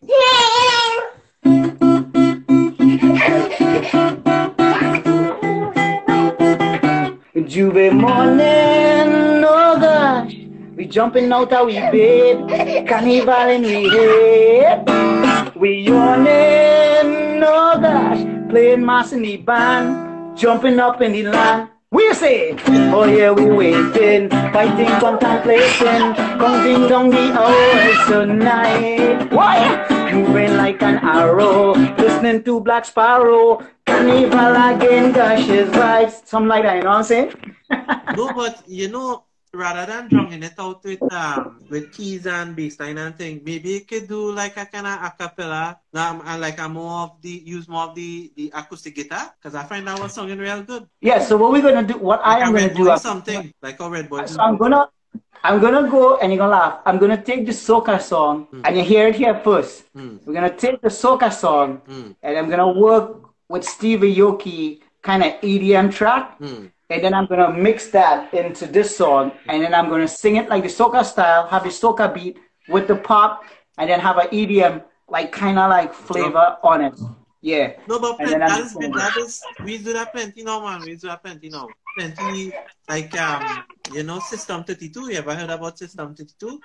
J'ouvert 7.49 7.93
morning, 7.95 9.43
oh 9.43 9.79
gosh, 9.81 10.35
we 10.77 10.85
jumping 10.87 11.33
out 11.33 11.51
of 11.51 11.67
we 11.67 11.75
bed, 11.75 12.87
carnival 12.87 13.49
in 13.49 13.63
we 13.63 13.89
head. 13.89 14.85
We 15.57 15.81
yawning, 15.81 17.43
oh 17.43 17.79
gosh, 17.81 18.51
playing 18.51 18.85
mass 18.85 19.13
in 19.13 19.23
the 19.23 19.39
band, 19.39 20.37
jumping 20.37 20.79
up 20.79 21.01
in 21.01 21.13
the 21.13 21.23
land. 21.23 21.71
We 21.90 22.12
say, 22.12 22.54
oh 22.92 23.04
yeah, 23.04 23.30
we 23.30 23.47
waiting, 23.47 24.28
fighting, 24.28 24.92
contemplating, 25.00 26.14
counting 26.37 26.87
down 26.87 27.09
the 27.09 27.33
hours 27.33 28.07
tonight. 28.07 29.33
Why? 29.33 29.87
Moving 30.12 30.59
like 30.59 30.83
an 30.83 30.99
arrow, 30.99 31.73
listening 31.73 32.42
to 32.45 32.61
Black 32.61 32.85
Sparrow, 32.85 33.66
carnival 33.87 34.54
again, 34.76 35.12
gosh, 35.12 35.49
is 35.49 35.71
right. 35.71 36.12
Something 36.28 36.49
like 36.49 36.64
that, 36.64 36.76
you 36.76 36.83
know 36.83 36.90
what 36.90 36.97
I'm 36.99 37.04
saying? 37.04 37.33
no, 38.16 38.35
but 38.35 38.62
you 38.68 38.88
know, 38.90 39.25
rather 39.59 39.85
than 39.91 40.09
drumming 40.09 40.43
it 40.43 40.55
out 40.59 40.83
with 40.85 41.03
um 41.12 41.59
with 41.69 41.93
keys 41.93 42.27
and 42.27 42.57
bassline 42.57 42.99
and 43.05 43.15
thing, 43.19 43.43
maybe 43.45 43.69
you 43.71 43.81
could 43.91 44.07
do 44.09 44.33
like 44.33 44.57
a 44.57 44.65
kind 44.67 44.87
of 44.87 44.97
a 45.03 45.11
cappella, 45.19 45.79
um, 45.95 46.23
and 46.25 46.41
like 46.41 46.59
a 46.61 46.69
more 46.69 47.00
of 47.07 47.11
the 47.21 47.35
use 47.57 47.67
more 47.69 47.85
of 47.88 47.95
the 47.95 48.33
the 48.37 48.47
acoustic 48.55 48.95
guitar, 48.95 49.35
because 49.37 49.55
I 49.55 49.65
find 49.65 49.87
that 49.88 49.99
was 50.00 50.12
sounding 50.15 50.38
real 50.38 50.62
good. 50.62 50.87
Yeah. 51.00 51.19
So 51.19 51.37
what 51.37 51.50
we're 51.53 51.62
gonna 51.69 51.87
do? 51.87 51.99
What 51.99 52.21
I 52.25 52.38
am 52.41 52.53
gonna 52.55 52.73
do? 52.73 52.97
Something 52.97 53.53
like 53.61 53.79
a 53.81 53.91
red 53.91 54.09
boy. 54.09 54.25
So 54.27 54.41
I'm 54.41 54.57
gonna, 54.57 54.88
I'm 55.43 55.61
gonna 55.61 55.85
go, 55.91 56.17
and 56.19 56.33
you're 56.33 56.38
gonna 56.38 56.53
laugh. 56.53 56.81
I'm 56.87 56.99
gonna 56.99 57.21
take 57.31 57.45
the 57.47 57.53
soca 57.53 58.00
song, 58.00 58.47
and 58.65 58.77
you 58.77 58.85
hear 58.85 59.09
it 59.09 59.17
here 59.17 59.35
first. 59.45 59.93
Mm. 59.95 60.21
We're 60.25 60.35
gonna 60.35 60.57
take 60.57 60.81
the 60.81 60.88
soca 61.03 61.33
song, 61.33 61.83
Mm. 61.88 62.15
and 62.23 62.38
I'm 62.38 62.49
gonna 62.49 62.73
work 62.73 63.07
with 63.49 63.65
Steve 63.65 64.00
Aoki 64.00 64.81
kind 65.03 65.23
of 65.25 65.33
EDM 65.43 65.91
track, 65.93 66.38
Mm. 66.41 66.71
And 66.90 67.04
then 67.04 67.14
I'm 67.14 67.26
gonna 67.26 67.52
mix 67.52 67.88
that 67.88 68.33
into 68.33 68.66
this 68.66 68.97
song, 68.97 69.33
and 69.49 69.62
then 69.62 69.75
I'm 69.75 69.88
gonna 69.88 70.09
sing 70.09 70.37
it 70.37 70.49
like 70.49 70.62
the 70.62 70.68
soca 70.68 71.04
style, 71.04 71.47
have 71.47 71.64
the 71.64 71.71
soca 71.71 72.12
beat 72.12 72.38
with 72.68 72.88
the 72.88 72.97
pop, 72.97 73.45
and 73.78 73.90
then 73.90 74.00
have 74.00 74.16
an 74.18 74.28
EDM 74.28 74.83
like 75.09 75.33
kind 75.33 75.59
of 75.59 75.71
like 75.71 75.92
flavor 75.92 76.57
on 76.62 76.83
it. 76.83 76.99
Yeah. 77.40 77.75
No, 77.87 77.99
but 78.00 78.18
And 78.21 78.28
plenty, 78.28 78.38
that 78.38 78.61
is, 78.61 78.75
that 78.75 79.16
is, 79.16 79.42
we 79.64 79.78
do 79.78 79.92
that 79.92 80.12
plenty 80.12 80.42
now, 80.42 80.61
man. 80.61 80.80
We 80.80 80.97
do 80.97 81.07
that 81.09 81.23
plenty 81.23 81.49
now. 81.49 81.68
Plenty, 81.97 82.52
like, 82.88 83.16
um, 83.18 83.64
you 83.92 84.02
know, 84.02 84.18
System 84.18 84.64
32. 84.64 85.12
You 85.12 85.18
ever 85.18 85.35
heard 85.35 85.50
about 85.50 85.78
System 85.78 86.14
32? 86.14 86.49
Uh 86.49 86.59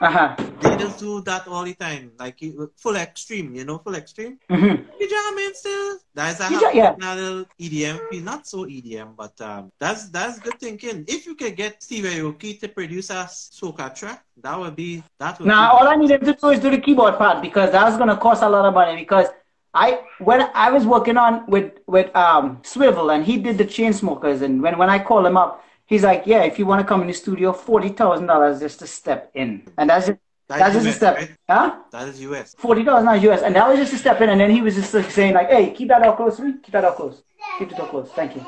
huh. 0.00 0.36
They 0.60 0.76
just 0.76 0.98
do 0.98 1.20
that 1.22 1.46
all 1.48 1.64
the 1.64 1.74
time. 1.74 2.12
Like, 2.18 2.38
full 2.76 2.96
extreme, 2.96 3.54
you 3.54 3.64
know, 3.64 3.78
full 3.78 3.94
extreme. 3.94 4.38
hmm 4.48 4.74
You 4.98 5.08
jamming 5.08 5.52
still? 5.54 5.98
That's 6.14 6.40
a 6.40 6.50
You 6.50 6.60
ja- 6.60 6.70
yeah. 6.74 6.94
little 7.14 7.44
EDM. 7.58 7.98
Not 8.22 8.46
so 8.46 8.66
EDM, 8.66 9.14
but 9.16 9.40
um, 9.40 9.70
that's 9.78 10.08
that's 10.10 10.38
good 10.40 10.58
thinking. 10.58 11.04
If 11.06 11.26
you 11.26 11.34
could 11.34 11.56
get 11.56 11.82
Steve 11.82 12.04
Aoki 12.04 12.58
to 12.60 12.68
produce 12.68 13.10
a 13.10 13.24
soca 13.28 13.94
track, 13.94 14.24
that 14.42 14.58
would 14.58 14.76
be 14.76 15.02
that 15.18 15.38
would 15.40 15.48
Now, 15.48 15.56
be, 15.56 15.72
all 15.72 15.88
I 15.88 15.96
need 15.96 16.10
him 16.10 16.20
to 16.20 16.32
do 16.34 16.48
is 16.48 16.60
do 16.60 16.70
the 16.70 16.78
keyboard 16.78 17.16
part 17.16 17.42
because 17.42 17.70
that's 17.70 17.96
gonna 17.96 18.16
cost 18.16 18.42
a 18.42 18.48
lot 18.48 18.64
of 18.64 18.74
money. 18.74 18.96
Because 18.96 19.28
I, 19.74 20.00
when 20.18 20.42
I 20.54 20.70
was 20.70 20.86
working 20.86 21.16
on 21.16 21.46
with 21.46 21.72
with 21.86 22.14
um 22.16 22.60
Swivel 22.62 23.10
and 23.10 23.24
he 23.24 23.38
did 23.38 23.58
the 23.58 23.64
Chainsmokers, 23.64 24.42
and 24.42 24.62
when 24.62 24.78
when 24.78 24.88
I 24.90 24.98
called 24.98 25.26
him 25.26 25.36
up, 25.36 25.62
he's 25.86 26.02
like, 26.02 26.22
"Yeah, 26.26 26.42
if 26.44 26.58
you 26.58 26.66
want 26.66 26.80
to 26.80 26.86
come 26.86 27.00
in 27.02 27.06
the 27.08 27.12
studio, 27.14 27.52
forty 27.52 27.88
thousand 27.90 28.26
dollars 28.26 28.60
just 28.60 28.78
to 28.80 28.86
step 28.86 29.30
in," 29.34 29.62
and 29.78 29.90
that's 29.90 30.06
just 30.06 30.18
That's 30.48 30.60
that's 30.60 30.74
just 30.74 30.86
a 30.86 30.92
step, 30.92 31.16
right? 31.16 31.30
huh? 31.48 31.76
that 31.92 32.08
is 32.08 32.20
US. 32.22 32.54
Forty 32.58 32.82
dollars 32.84 33.04
not 33.04 33.20
US, 33.22 33.42
and 33.42 33.54
that 33.56 33.68
was 33.68 33.78
just 33.78 33.92
a 33.94 33.98
step 33.98 34.20
in, 34.20 34.28
and 34.30 34.40
then 34.40 34.50
he 34.50 34.60
was 34.60 34.74
just 34.74 34.92
like 34.94 35.10
saying 35.10 35.34
like, 35.34 35.48
"Hey, 35.50 35.70
keep 35.72 35.88
that 35.88 36.02
all 36.02 36.16
close 36.16 36.38
me. 36.40 36.54
Keep 36.62 36.72
that 36.72 36.84
all 36.84 36.92
close. 36.92 37.22
Keep 37.58 37.72
it 37.72 37.80
all 37.80 37.86
close. 37.86 38.10
Thank 38.10 38.36
you." 38.36 38.46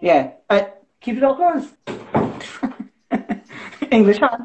Yeah, 0.00 0.32
uh, 0.50 0.62
keep 1.00 1.16
it 1.16 1.22
all 1.22 1.36
close. 1.36 1.68
English, 3.90 4.18
huh? 4.18 4.38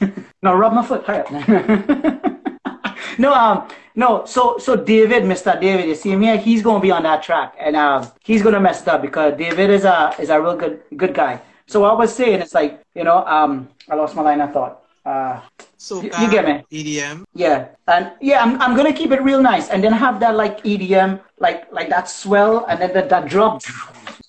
no, 0.42 0.54
rub 0.54 0.72
my 0.72 0.84
foot. 0.84 1.04
Hurry 1.04 1.20
up. 1.20 1.30
no, 3.18 3.32
um, 3.32 3.68
no. 3.94 4.24
So, 4.24 4.58
so 4.58 4.74
David, 4.76 5.22
Mr. 5.24 5.60
David, 5.60 5.86
you 5.86 5.94
see 5.94 6.10
him 6.12 6.22
here. 6.22 6.36
He's 6.36 6.62
gonna 6.62 6.80
be 6.80 6.90
on 6.90 7.02
that 7.04 7.22
track, 7.22 7.54
and 7.58 7.76
um, 7.76 8.10
he's 8.24 8.42
gonna 8.42 8.60
mess 8.60 8.82
it 8.82 8.88
up 8.88 9.02
because 9.02 9.36
David 9.36 9.70
is 9.70 9.84
a 9.84 10.14
is 10.18 10.30
a 10.30 10.40
real 10.40 10.56
good 10.56 10.82
good 10.96 11.14
guy. 11.14 11.40
So 11.66 11.80
what 11.80 11.90
I 11.90 11.94
was 11.94 12.14
saying, 12.14 12.40
it's 12.40 12.54
like 12.54 12.80
you 12.94 13.04
know, 13.04 13.24
um, 13.26 13.68
I 13.90 13.94
lost 13.94 14.14
my 14.14 14.22
line 14.22 14.40
of 14.40 14.52
thought. 14.52 14.82
Uh, 15.04 15.40
Soca, 15.78 16.04
you 16.20 16.30
get 16.30 16.44
me? 16.44 16.64
EDM. 16.72 17.24
yeah, 17.34 17.68
and 17.86 18.12
yeah, 18.20 18.42
I'm, 18.42 18.60
I'm 18.60 18.74
gonna 18.76 18.92
keep 18.92 19.10
it 19.12 19.22
real 19.22 19.40
nice, 19.40 19.68
and 19.68 19.82
then 19.82 19.92
have 19.92 20.18
that 20.20 20.34
like 20.34 20.62
EDM, 20.64 21.20
like 21.38 21.70
like 21.72 21.88
that 21.90 22.08
swell, 22.08 22.64
and 22.68 22.80
then 22.80 22.92
that, 22.94 23.08
that 23.08 23.26
drop, 23.28 23.62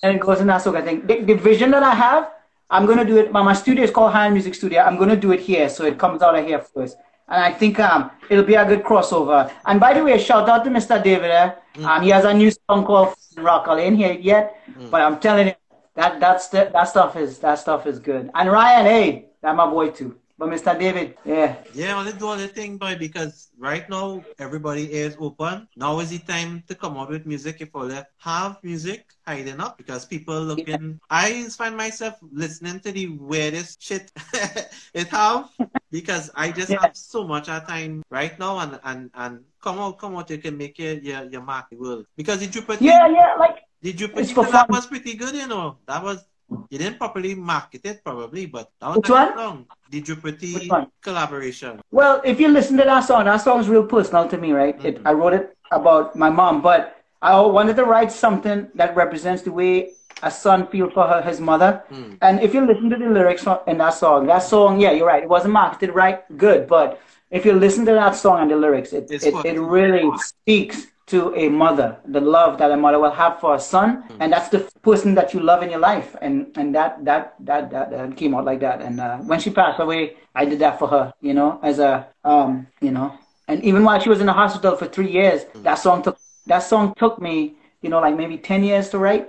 and 0.04 0.15
it 0.15 0.19
goes 0.19 0.39
in 0.39 0.47
that 0.47 0.62
sort 0.62 0.76
of 0.76 0.86
thing. 0.86 1.06
The, 1.08 1.21
the 1.21 1.34
vision 1.34 1.71
that 1.71 1.82
I 1.84 1.95
have, 1.95 2.30
I'm 2.69 2.86
gonna 2.86 3.06
do 3.06 3.17
it. 3.17 3.32
My, 3.32 3.41
my 3.41 3.54
studio 3.54 3.84
is 3.84 3.91
called 3.91 4.12
High 4.13 4.30
Music 4.30 4.54
Studio. 4.54 4.82
I'm 4.82 4.97
gonna 4.97 5.15
do 5.15 5.32
it 5.32 5.39
here, 5.39 5.67
so 5.69 5.84
it 5.86 5.97
comes 5.97 6.21
out 6.21 6.38
of 6.38 6.45
here 6.45 6.60
first, 6.60 6.97
and 7.30 7.41
I 7.41 7.52
think 7.52 7.80
um 7.80 8.12
it'll 8.30 8.43
be 8.45 8.56
a 8.56 8.65
good 8.65 8.84
crossover. 8.84 9.52
And 9.65 9.80
by 9.80 9.93
the 9.95 10.04
way, 10.04 10.17
shout 10.19 10.47
out 10.50 10.63
to 10.65 10.69
Mr. 10.69 11.02
David. 11.04 11.32
Eh? 11.32 11.52
Um, 11.86 12.02
he 12.04 12.10
has 12.10 12.26
a 12.26 12.34
new 12.34 12.52
song 12.52 12.86
called 12.86 13.15
Rock. 13.38 13.67
I 13.67 13.80
ain't 13.80 13.97
here 13.97 14.13
yet, 14.13 14.60
but 14.91 15.02
I'm 15.02 15.19
telling 15.19 15.47
you, 15.47 15.54
that 15.98 16.20
that's 16.22 16.48
the, 16.50 16.70
that 16.72 16.86
stuff 16.86 17.16
is 17.18 17.40
that 17.40 17.56
stuff 17.56 17.86
is 17.88 17.98
good. 18.00 18.30
And 18.34 18.52
Ryan, 18.52 18.86
hey, 18.86 19.26
that 19.42 19.56
my 19.56 19.66
boy 19.70 19.90
too. 19.90 20.16
But 20.40 20.50
Mr. 20.50 20.78
David, 20.78 21.18
yeah. 21.26 21.56
Yeah, 21.74 21.98
let's 22.00 22.16
do 22.20 22.28
all 22.28 22.38
the 22.38 22.48
thing, 22.48 22.78
boy, 22.78 22.96
because 22.96 23.50
right 23.58 23.90
now 23.90 24.22
everybody 24.38 24.86
is 24.94 25.18
open. 25.20 25.68
Now 25.76 25.98
is 26.00 26.12
the 26.12 26.20
time 26.20 26.62
to 26.68 26.76
come 26.76 26.96
up 26.96 27.10
with 27.10 27.26
music 27.26 27.58
if 27.60 27.70
all 27.74 27.90
have 28.20 28.60
music 28.62 29.10
hiding 29.26 29.60
up 29.60 29.80
because 29.80 30.06
people 30.06 30.40
looking. 30.40 31.00
I 31.10 31.42
find 31.58 31.76
myself 31.76 32.22
listening 32.32 32.80
to 32.82 32.92
the 32.92 33.08
weirdest 33.18 33.82
shit 33.82 34.12
it 34.94 35.08
have 35.08 35.50
because 35.92 36.30
I 36.36 36.52
just 36.52 36.70
Yeah. 36.70 36.82
have 36.82 36.96
so 36.96 37.26
much 37.26 37.50
of 37.50 37.66
time 37.66 38.04
right 38.12 38.38
now 38.38 38.60
and 38.60 38.80
and 38.84 39.10
and 39.16 39.42
come 39.60 39.80
out, 39.80 39.98
come 39.98 40.16
out, 40.18 40.30
you 40.30 40.38
can 40.38 40.56
make 40.56 40.78
your 40.78 40.94
your, 41.02 41.24
your 41.32 41.42
mark 41.42 41.66
world 41.72 42.06
because 42.16 42.42
the 42.42 42.48
Jupiter 42.48 42.84
Yeah, 42.84 43.08
yeah, 43.10 43.34
like 43.40 43.58
the 43.82 43.92
you 43.92 44.08
for 44.08 44.46
that 44.46 44.70
was 44.70 44.88
pretty 44.88 45.13
good, 45.13 45.36
you 45.36 45.48
know. 45.48 45.78
That 45.88 46.04
was 46.04 46.26
you 46.70 46.78
didn't 46.78 46.98
properly 46.98 47.36
market 47.36 47.86
it 47.86 48.04
probably, 48.04 48.46
but 48.46 48.72
that 48.80 48.88
was 48.88 48.98
Which 48.98 49.10
one? 49.10 49.36
song. 49.36 49.66
The 49.90 50.02
Jupiter 50.02 50.48
Which 50.54 50.70
one? 50.70 50.88
collaboration. 51.02 51.82
Well, 51.92 52.22
if 52.24 52.40
you 52.40 52.48
listen 52.48 52.78
to 52.78 52.84
that 52.84 53.02
song, 53.02 53.26
that 53.26 53.38
song's 53.38 53.68
real 53.68 53.86
personal 53.86 54.28
to 54.30 54.38
me, 54.38 54.52
right? 54.54 54.84
It, 54.84 55.02
I 55.06 55.12
wrote 55.12 55.34
it 55.34 55.58
about 55.72 56.16
my 56.16 56.30
mom, 56.30 56.62
but 56.62 57.04
I 57.22 57.40
wanted 57.42 57.76
to 57.78 57.86
write 57.86 58.12
something 58.12 58.70
that 58.76 58.96
represents 58.96 59.42
the 59.42 59.52
way 59.52 59.92
a 60.24 60.32
son 60.32 60.68
feels 60.68 60.94
for 60.94 61.08
her, 61.08 61.22
his 61.22 61.40
mother. 61.40 61.84
Mm. 61.92 62.18
And 62.22 62.40
if 62.42 62.54
you 62.54 62.66
listen 62.66 62.90
to 62.90 62.98
the 62.98 63.10
lyrics 63.10 63.46
in 63.68 63.78
that 63.78 63.94
song, 63.94 64.28
that 64.28 64.44
song, 64.44 64.80
yeah, 64.80 64.92
you're 64.92 65.08
right, 65.08 65.24
it 65.24 65.30
wasn't 65.30 65.54
marketed 65.54 65.94
right, 65.94 66.24
good, 66.38 66.68
but 66.68 67.02
if 67.30 67.46
you 67.46 67.54
listen 67.54 67.86
to 67.86 67.92
that 67.92 68.16
song 68.16 68.42
and 68.42 68.52
the 68.52 68.56
lyrics, 68.56 68.94
it, 68.94 69.12
It's 69.12 69.26
it, 69.26 69.36
it 69.46 69.60
really 69.60 70.10
speaks 70.18 70.88
to 71.08 71.34
a 71.36 71.48
mother, 71.50 71.98
the 72.06 72.20
love 72.20 72.58
that 72.60 72.70
a 72.72 72.78
mother 72.78 73.00
will 73.00 73.12
have 73.24 73.39
for 73.39 73.56
a 73.56 73.60
son, 73.60 74.04
Mm. 74.10 74.15
and 74.22 74.34
that's 74.34 74.50
the 74.50 74.60
person 74.82 75.15
that 75.15 75.34
you 75.34 75.39
love 75.39 75.63
in 75.63 75.70
your 75.70 75.80
life, 75.80 76.15
and 76.22 76.36
and 76.60 76.76
that 76.76 76.91
that 77.06 77.34
that 77.39 77.72
that, 77.72 77.91
that 77.91 78.17
came 78.17 78.36
out 78.36 78.46
like 78.46 78.60
that. 78.60 78.82
And 78.82 79.00
uh, 79.00 79.17
when 79.30 79.39
she 79.39 79.50
passed 79.50 79.80
away, 79.80 80.02
I 80.36 80.43
did 80.46 80.60
that 80.60 80.78
for 80.80 80.88
her, 80.96 81.13
you 81.22 81.34
know, 81.34 81.60
as 81.63 81.80
a 81.80 82.08
um, 82.24 82.67
you 82.82 82.91
know, 82.91 83.10
and 83.48 83.63
even 83.63 83.84
while 83.86 84.00
she 84.04 84.10
was 84.10 84.20
in 84.20 84.28
the 84.28 84.34
hospital 84.43 84.76
for 84.76 84.86
three 84.88 85.12
years, 85.20 85.46
that 85.63 85.76
song 85.76 86.02
took 86.04 86.17
that 86.48 86.60
song 86.72 86.93
took 86.98 87.22
me, 87.22 87.36
you 87.82 87.89
know, 87.89 88.00
like 88.02 88.15
maybe 88.15 88.38
ten 88.38 88.63
years 88.63 88.89
to 88.89 88.98
write, 89.00 89.26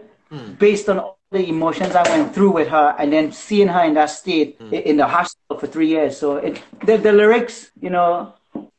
based 0.59 0.89
on 0.89 0.99
all 0.99 1.19
the 1.31 1.47
emotions 1.49 1.95
I 1.95 2.03
went 2.11 2.35
through 2.35 2.53
with 2.59 2.69
her, 2.69 2.95
and 2.99 3.13
then 3.13 3.31
seeing 3.33 3.69
her 3.69 3.85
in 3.85 3.95
that 3.95 4.11
state 4.11 4.57
i- 4.73 4.83
in 4.91 4.97
the 4.97 5.07
hospital 5.07 5.55
for 5.61 5.67
three 5.75 5.89
years. 5.97 6.17
So 6.17 6.37
it 6.47 6.55
the, 6.87 6.97
the 6.97 7.13
lyrics, 7.13 7.71
you 7.81 7.91
know, 7.91 8.33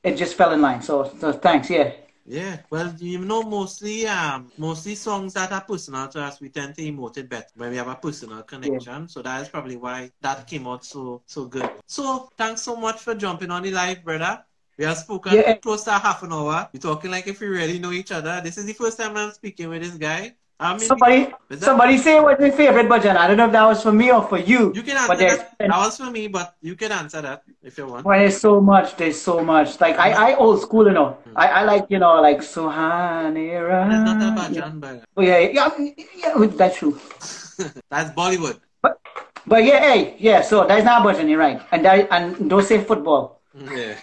it 0.04 0.14
just 0.18 0.34
fell 0.36 0.52
in 0.52 0.62
line. 0.62 0.82
So 0.82 0.96
so 1.22 1.32
thanks, 1.32 1.70
yeah. 1.70 1.92
Yeah, 2.30 2.62
well, 2.70 2.94
you 3.00 3.26
know, 3.26 3.42
mostly, 3.42 4.06
um, 4.06 4.52
mostly 4.56 4.94
songs 4.94 5.34
that 5.34 5.52
are 5.52 5.62
personal 5.66 6.08
to 6.10 6.22
us, 6.22 6.40
we 6.40 6.50
tend 6.50 6.76
to 6.76 6.84
emote 6.84 7.18
it 7.18 7.28
better 7.28 7.48
when 7.56 7.72
we 7.72 7.78
have 7.78 7.88
a 7.88 7.96
personal 7.96 8.44
connection. 8.44 9.10
So 9.10 9.24
that 9.24 9.42
is 9.42 9.50
probably 9.50 9.78
why 9.78 10.12
that 10.22 10.46
came 10.46 10.68
out 10.68 10.86
so, 10.86 11.24
so 11.26 11.46
good. 11.46 11.72
So 11.88 12.30
thanks 12.38 12.62
so 12.62 12.76
much 12.76 13.02
for 13.02 13.16
jumping 13.16 13.50
on 13.50 13.64
the 13.64 13.72
live, 13.72 14.04
brother. 14.04 14.46
We 14.78 14.86
have 14.86 14.98
spoken 15.00 15.34
Yeah. 15.38 15.56
close 15.60 15.84
to 15.86 15.92
half 15.94 16.22
an 16.22 16.32
hour. 16.32 16.70
We're 16.72 16.80
talking 16.80 17.10
like 17.10 17.26
if 17.28 17.40
we 17.40 17.48
really 17.48 17.80
know 17.80 17.92
each 17.92 18.12
other. 18.12 18.42
This 18.44 18.60
is 18.60 18.66
the 18.66 18.74
first 18.74 19.00
time 19.00 19.18
I'm 19.18 19.32
speaking 19.32 19.68
with 19.70 19.82
this 19.82 19.98
guy. 19.98 20.36
I 20.62 20.72
mean, 20.76 20.82
Somebody, 20.82 21.34
somebody 21.58 21.98
say 21.98 22.20
what's 22.20 22.42
your 22.42 22.52
favorite 22.52 22.90
bhajan. 22.90 23.16
I 23.16 23.28
don't 23.28 23.38
know 23.38 23.46
if 23.46 23.54
that 23.54 23.64
was 23.66 23.82
for 23.82 23.94
me 23.94 24.12
or 24.12 24.22
for 24.28 24.38
you. 24.38 24.74
you 24.76 24.84
can 24.84 24.98
answer 24.98 25.16
that. 25.16 25.58
That 25.58 25.70
was 25.70 25.96
for 25.96 26.12
me, 26.12 26.28
but 26.28 26.56
you 26.62 26.76
can 26.76 26.92
answer 26.92 27.22
that 27.22 27.44
if 27.64 27.78
you 27.78 27.88
want. 27.88 28.06
well, 28.06 28.20
there's 28.20 28.42
so 28.42 28.60
much. 28.60 28.98
There's 28.98 29.20
so 29.22 29.42
much. 29.42 29.80
Like 29.80 29.98
I, 29.98 30.32
I 30.32 30.36
old 30.36 30.60
school, 30.62 30.86
you 30.86 30.92
know. 30.92 31.12
Hmm. 31.12 31.38
I, 31.38 31.48
I 31.48 31.64
like, 31.64 31.86
you 31.88 31.98
know, 31.98 32.20
like 32.22 32.40
Suhanira. 32.40 33.88
It's 33.88 34.04
not 34.04 34.52
a 34.52 34.54
Yeah. 34.54 34.70
But 34.76 35.04
Oh 35.16 35.22
yeah, 35.22 35.40
yeah, 35.40 35.72
yeah, 35.80 36.38
yeah, 36.38 36.48
that's 36.48 36.78
true. 36.78 36.92
that's 37.90 38.12
Bollywood. 38.12 38.60
But 38.82 39.00
But 39.48 39.64
yeah, 39.64 39.80
hey, 39.80 40.16
yeah. 40.20 40.42
So 40.42 40.68
that's 40.68 40.84
not 40.84 41.06
bhajan, 41.06 41.30
you're 41.30 41.40
right. 41.40 41.62
And 41.72 41.86
that, 41.86 42.08
and 42.12 42.50
don't 42.50 42.66
say 42.66 42.84
football. 42.84 43.40
Yeah. 43.60 43.96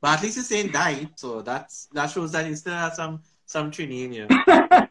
but 0.00 0.18
at 0.18 0.22
least 0.22 0.36
he's 0.36 0.48
saying 0.48 0.72
died, 0.72 1.10
so 1.16 1.42
that's 1.42 1.88
that 1.92 2.10
shows 2.10 2.32
that 2.32 2.46
you 2.46 2.56
still 2.56 2.74
have 2.74 2.94
some 2.94 3.20
some 3.46 3.70
training 3.70 4.14
in. 4.14 4.28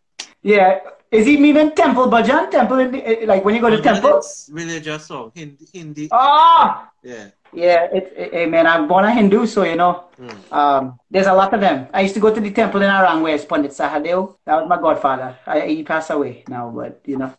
Yeah. 0.47 0.79
Is 1.11 1.25
he 1.25 1.35
meaning 1.37 1.71
temple, 1.75 2.07
bhajan? 2.07 2.51
Temple, 2.51 2.79
in 2.79 2.91
the, 2.91 2.99
eh, 3.03 3.25
like 3.25 3.43
when 3.43 3.55
you 3.55 3.61
go 3.61 3.69
to 3.69 3.81
temple? 3.81 4.21
Religious 4.51 5.05
song, 5.07 5.31
Hindi. 5.35 5.65
Hindi. 5.73 6.05
Ah, 6.11 6.89
Yeah. 7.03 7.31
yeah. 7.53 7.87
It's 7.97 8.09
hey 8.35 8.45
man, 8.45 8.67
I'm 8.67 8.87
born 8.87 9.03
a 9.05 9.11
Hindu, 9.11 9.45
so 9.47 9.63
you 9.63 9.75
know, 9.75 9.93
Mm. 10.19 10.35
um, 10.51 10.81
there's 11.11 11.27
a 11.27 11.33
lot 11.33 11.53
of 11.55 11.59
them. 11.61 11.87
I 11.93 12.01
used 12.07 12.15
to 12.15 12.23
go 12.23 12.33
to 12.33 12.41
the 12.41 12.51
temple 12.51 12.81
in 12.81 12.89
Arang 12.89 13.21
where 13.23 13.35
it's 13.35 13.45
Pandit 13.45 13.71
Sahadeo. 13.71 14.35
That 14.45 14.55
was 14.59 14.67
my 14.67 14.79
godfather. 14.79 15.35
I, 15.45 15.61
he 15.67 15.83
passed 15.83 16.11
away 16.11 16.43
now, 16.47 16.71
but 16.75 16.99
you 17.05 17.17
know. 17.17 17.31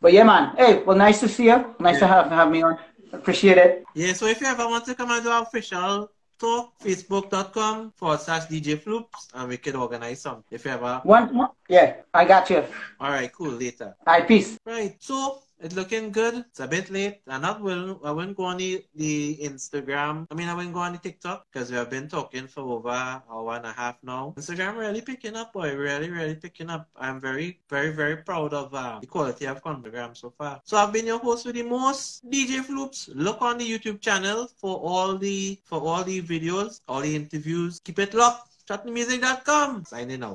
But 0.00 0.12
yeah, 0.12 0.24
man. 0.24 0.56
Hey, 0.56 0.82
well, 0.84 0.96
nice 0.96 1.20
to 1.20 1.28
see 1.28 1.46
you. 1.52 1.58
Nice 1.80 1.98
to 2.00 2.06
have 2.06 2.28
have 2.32 2.50
me 2.50 2.60
on. 2.62 2.76
Appreciate 3.12 3.56
it. 3.56 3.84
Yeah, 3.94 4.12
so 4.12 4.26
if 4.26 4.40
you 4.40 4.48
ever 4.48 4.66
want 4.68 4.84
to 4.88 4.94
come 4.94 5.10
and 5.12 5.22
do 5.24 5.30
our 5.30 5.42
official 5.48 6.10
talk, 6.38 6.78
facebook.com 6.80 7.92
forward 7.96 8.20
slash 8.20 8.46
DJ 8.46 8.76
Floops, 8.76 9.28
and 9.34 9.48
we 9.48 9.56
can 9.56 9.76
organize 9.76 10.20
some. 10.20 10.44
If 10.50 10.64
you 10.64 10.70
ever. 10.72 11.00
One. 11.04 11.48
Yeah, 11.68 11.96
I 12.12 12.24
got 12.24 12.50
you. 12.50 12.64
All 13.00 13.10
right, 13.10 13.32
cool, 13.32 13.50
later. 13.50 13.94
All 14.06 14.14
right, 14.14 14.28
peace. 14.28 14.58
Right, 14.64 14.94
so 15.00 15.42
it's 15.60 15.74
looking 15.74 16.12
good. 16.12 16.44
It's 16.50 16.60
a 16.60 16.68
bit 16.68 16.90
late. 16.90 17.20
I'm 17.26 17.42
not 17.42 17.60
will 17.60 18.00
I 18.04 18.10
wouldn't 18.10 18.36
go 18.36 18.44
on 18.44 18.58
the, 18.58 18.84
the 18.94 19.38
Instagram. 19.42 20.26
I 20.30 20.34
mean 20.34 20.48
I 20.48 20.54
wouldn't 20.54 20.74
go 20.74 20.80
on 20.80 20.92
the 20.92 20.98
TikTok 20.98 21.46
because 21.50 21.70
we 21.70 21.76
have 21.76 21.90
been 21.90 22.08
talking 22.08 22.46
for 22.46 22.62
over 22.62 22.90
an 22.90 23.22
hour 23.30 23.56
and 23.56 23.66
a 23.66 23.72
half 23.72 23.96
now. 24.02 24.34
Instagram 24.36 24.76
really 24.76 25.00
picking 25.00 25.36
up, 25.36 25.52
boy. 25.52 25.74
Really, 25.74 26.10
really 26.10 26.34
picking 26.34 26.70
up. 26.70 26.88
I'm 26.96 27.20
very, 27.20 27.60
very, 27.68 27.92
very 27.92 28.18
proud 28.18 28.52
of 28.52 28.74
uh, 28.74 28.98
the 29.00 29.06
quality 29.06 29.46
of 29.46 29.62
Instagram 29.62 30.16
so 30.16 30.32
far. 30.36 30.60
So 30.64 30.76
I've 30.76 30.92
been 30.92 31.06
your 31.06 31.18
host 31.18 31.46
with 31.46 31.56
the 31.56 31.62
most 31.62 32.28
DJ 32.30 32.60
Floops. 32.60 33.10
Look 33.14 33.40
on 33.42 33.58
the 33.58 33.68
YouTube 33.68 34.00
channel 34.00 34.48
for 34.56 34.76
all 34.76 35.16
the 35.16 35.58
for 35.64 35.80
all 35.80 36.04
the 36.04 36.22
videos, 36.22 36.80
all 36.88 37.00
the 37.00 37.14
interviews. 37.14 37.80
Keep 37.80 37.98
it 38.00 38.14
locked. 38.14 38.52
Chutneymusic.com. 38.68 39.84
Signing 39.84 40.24
out. 40.24 40.34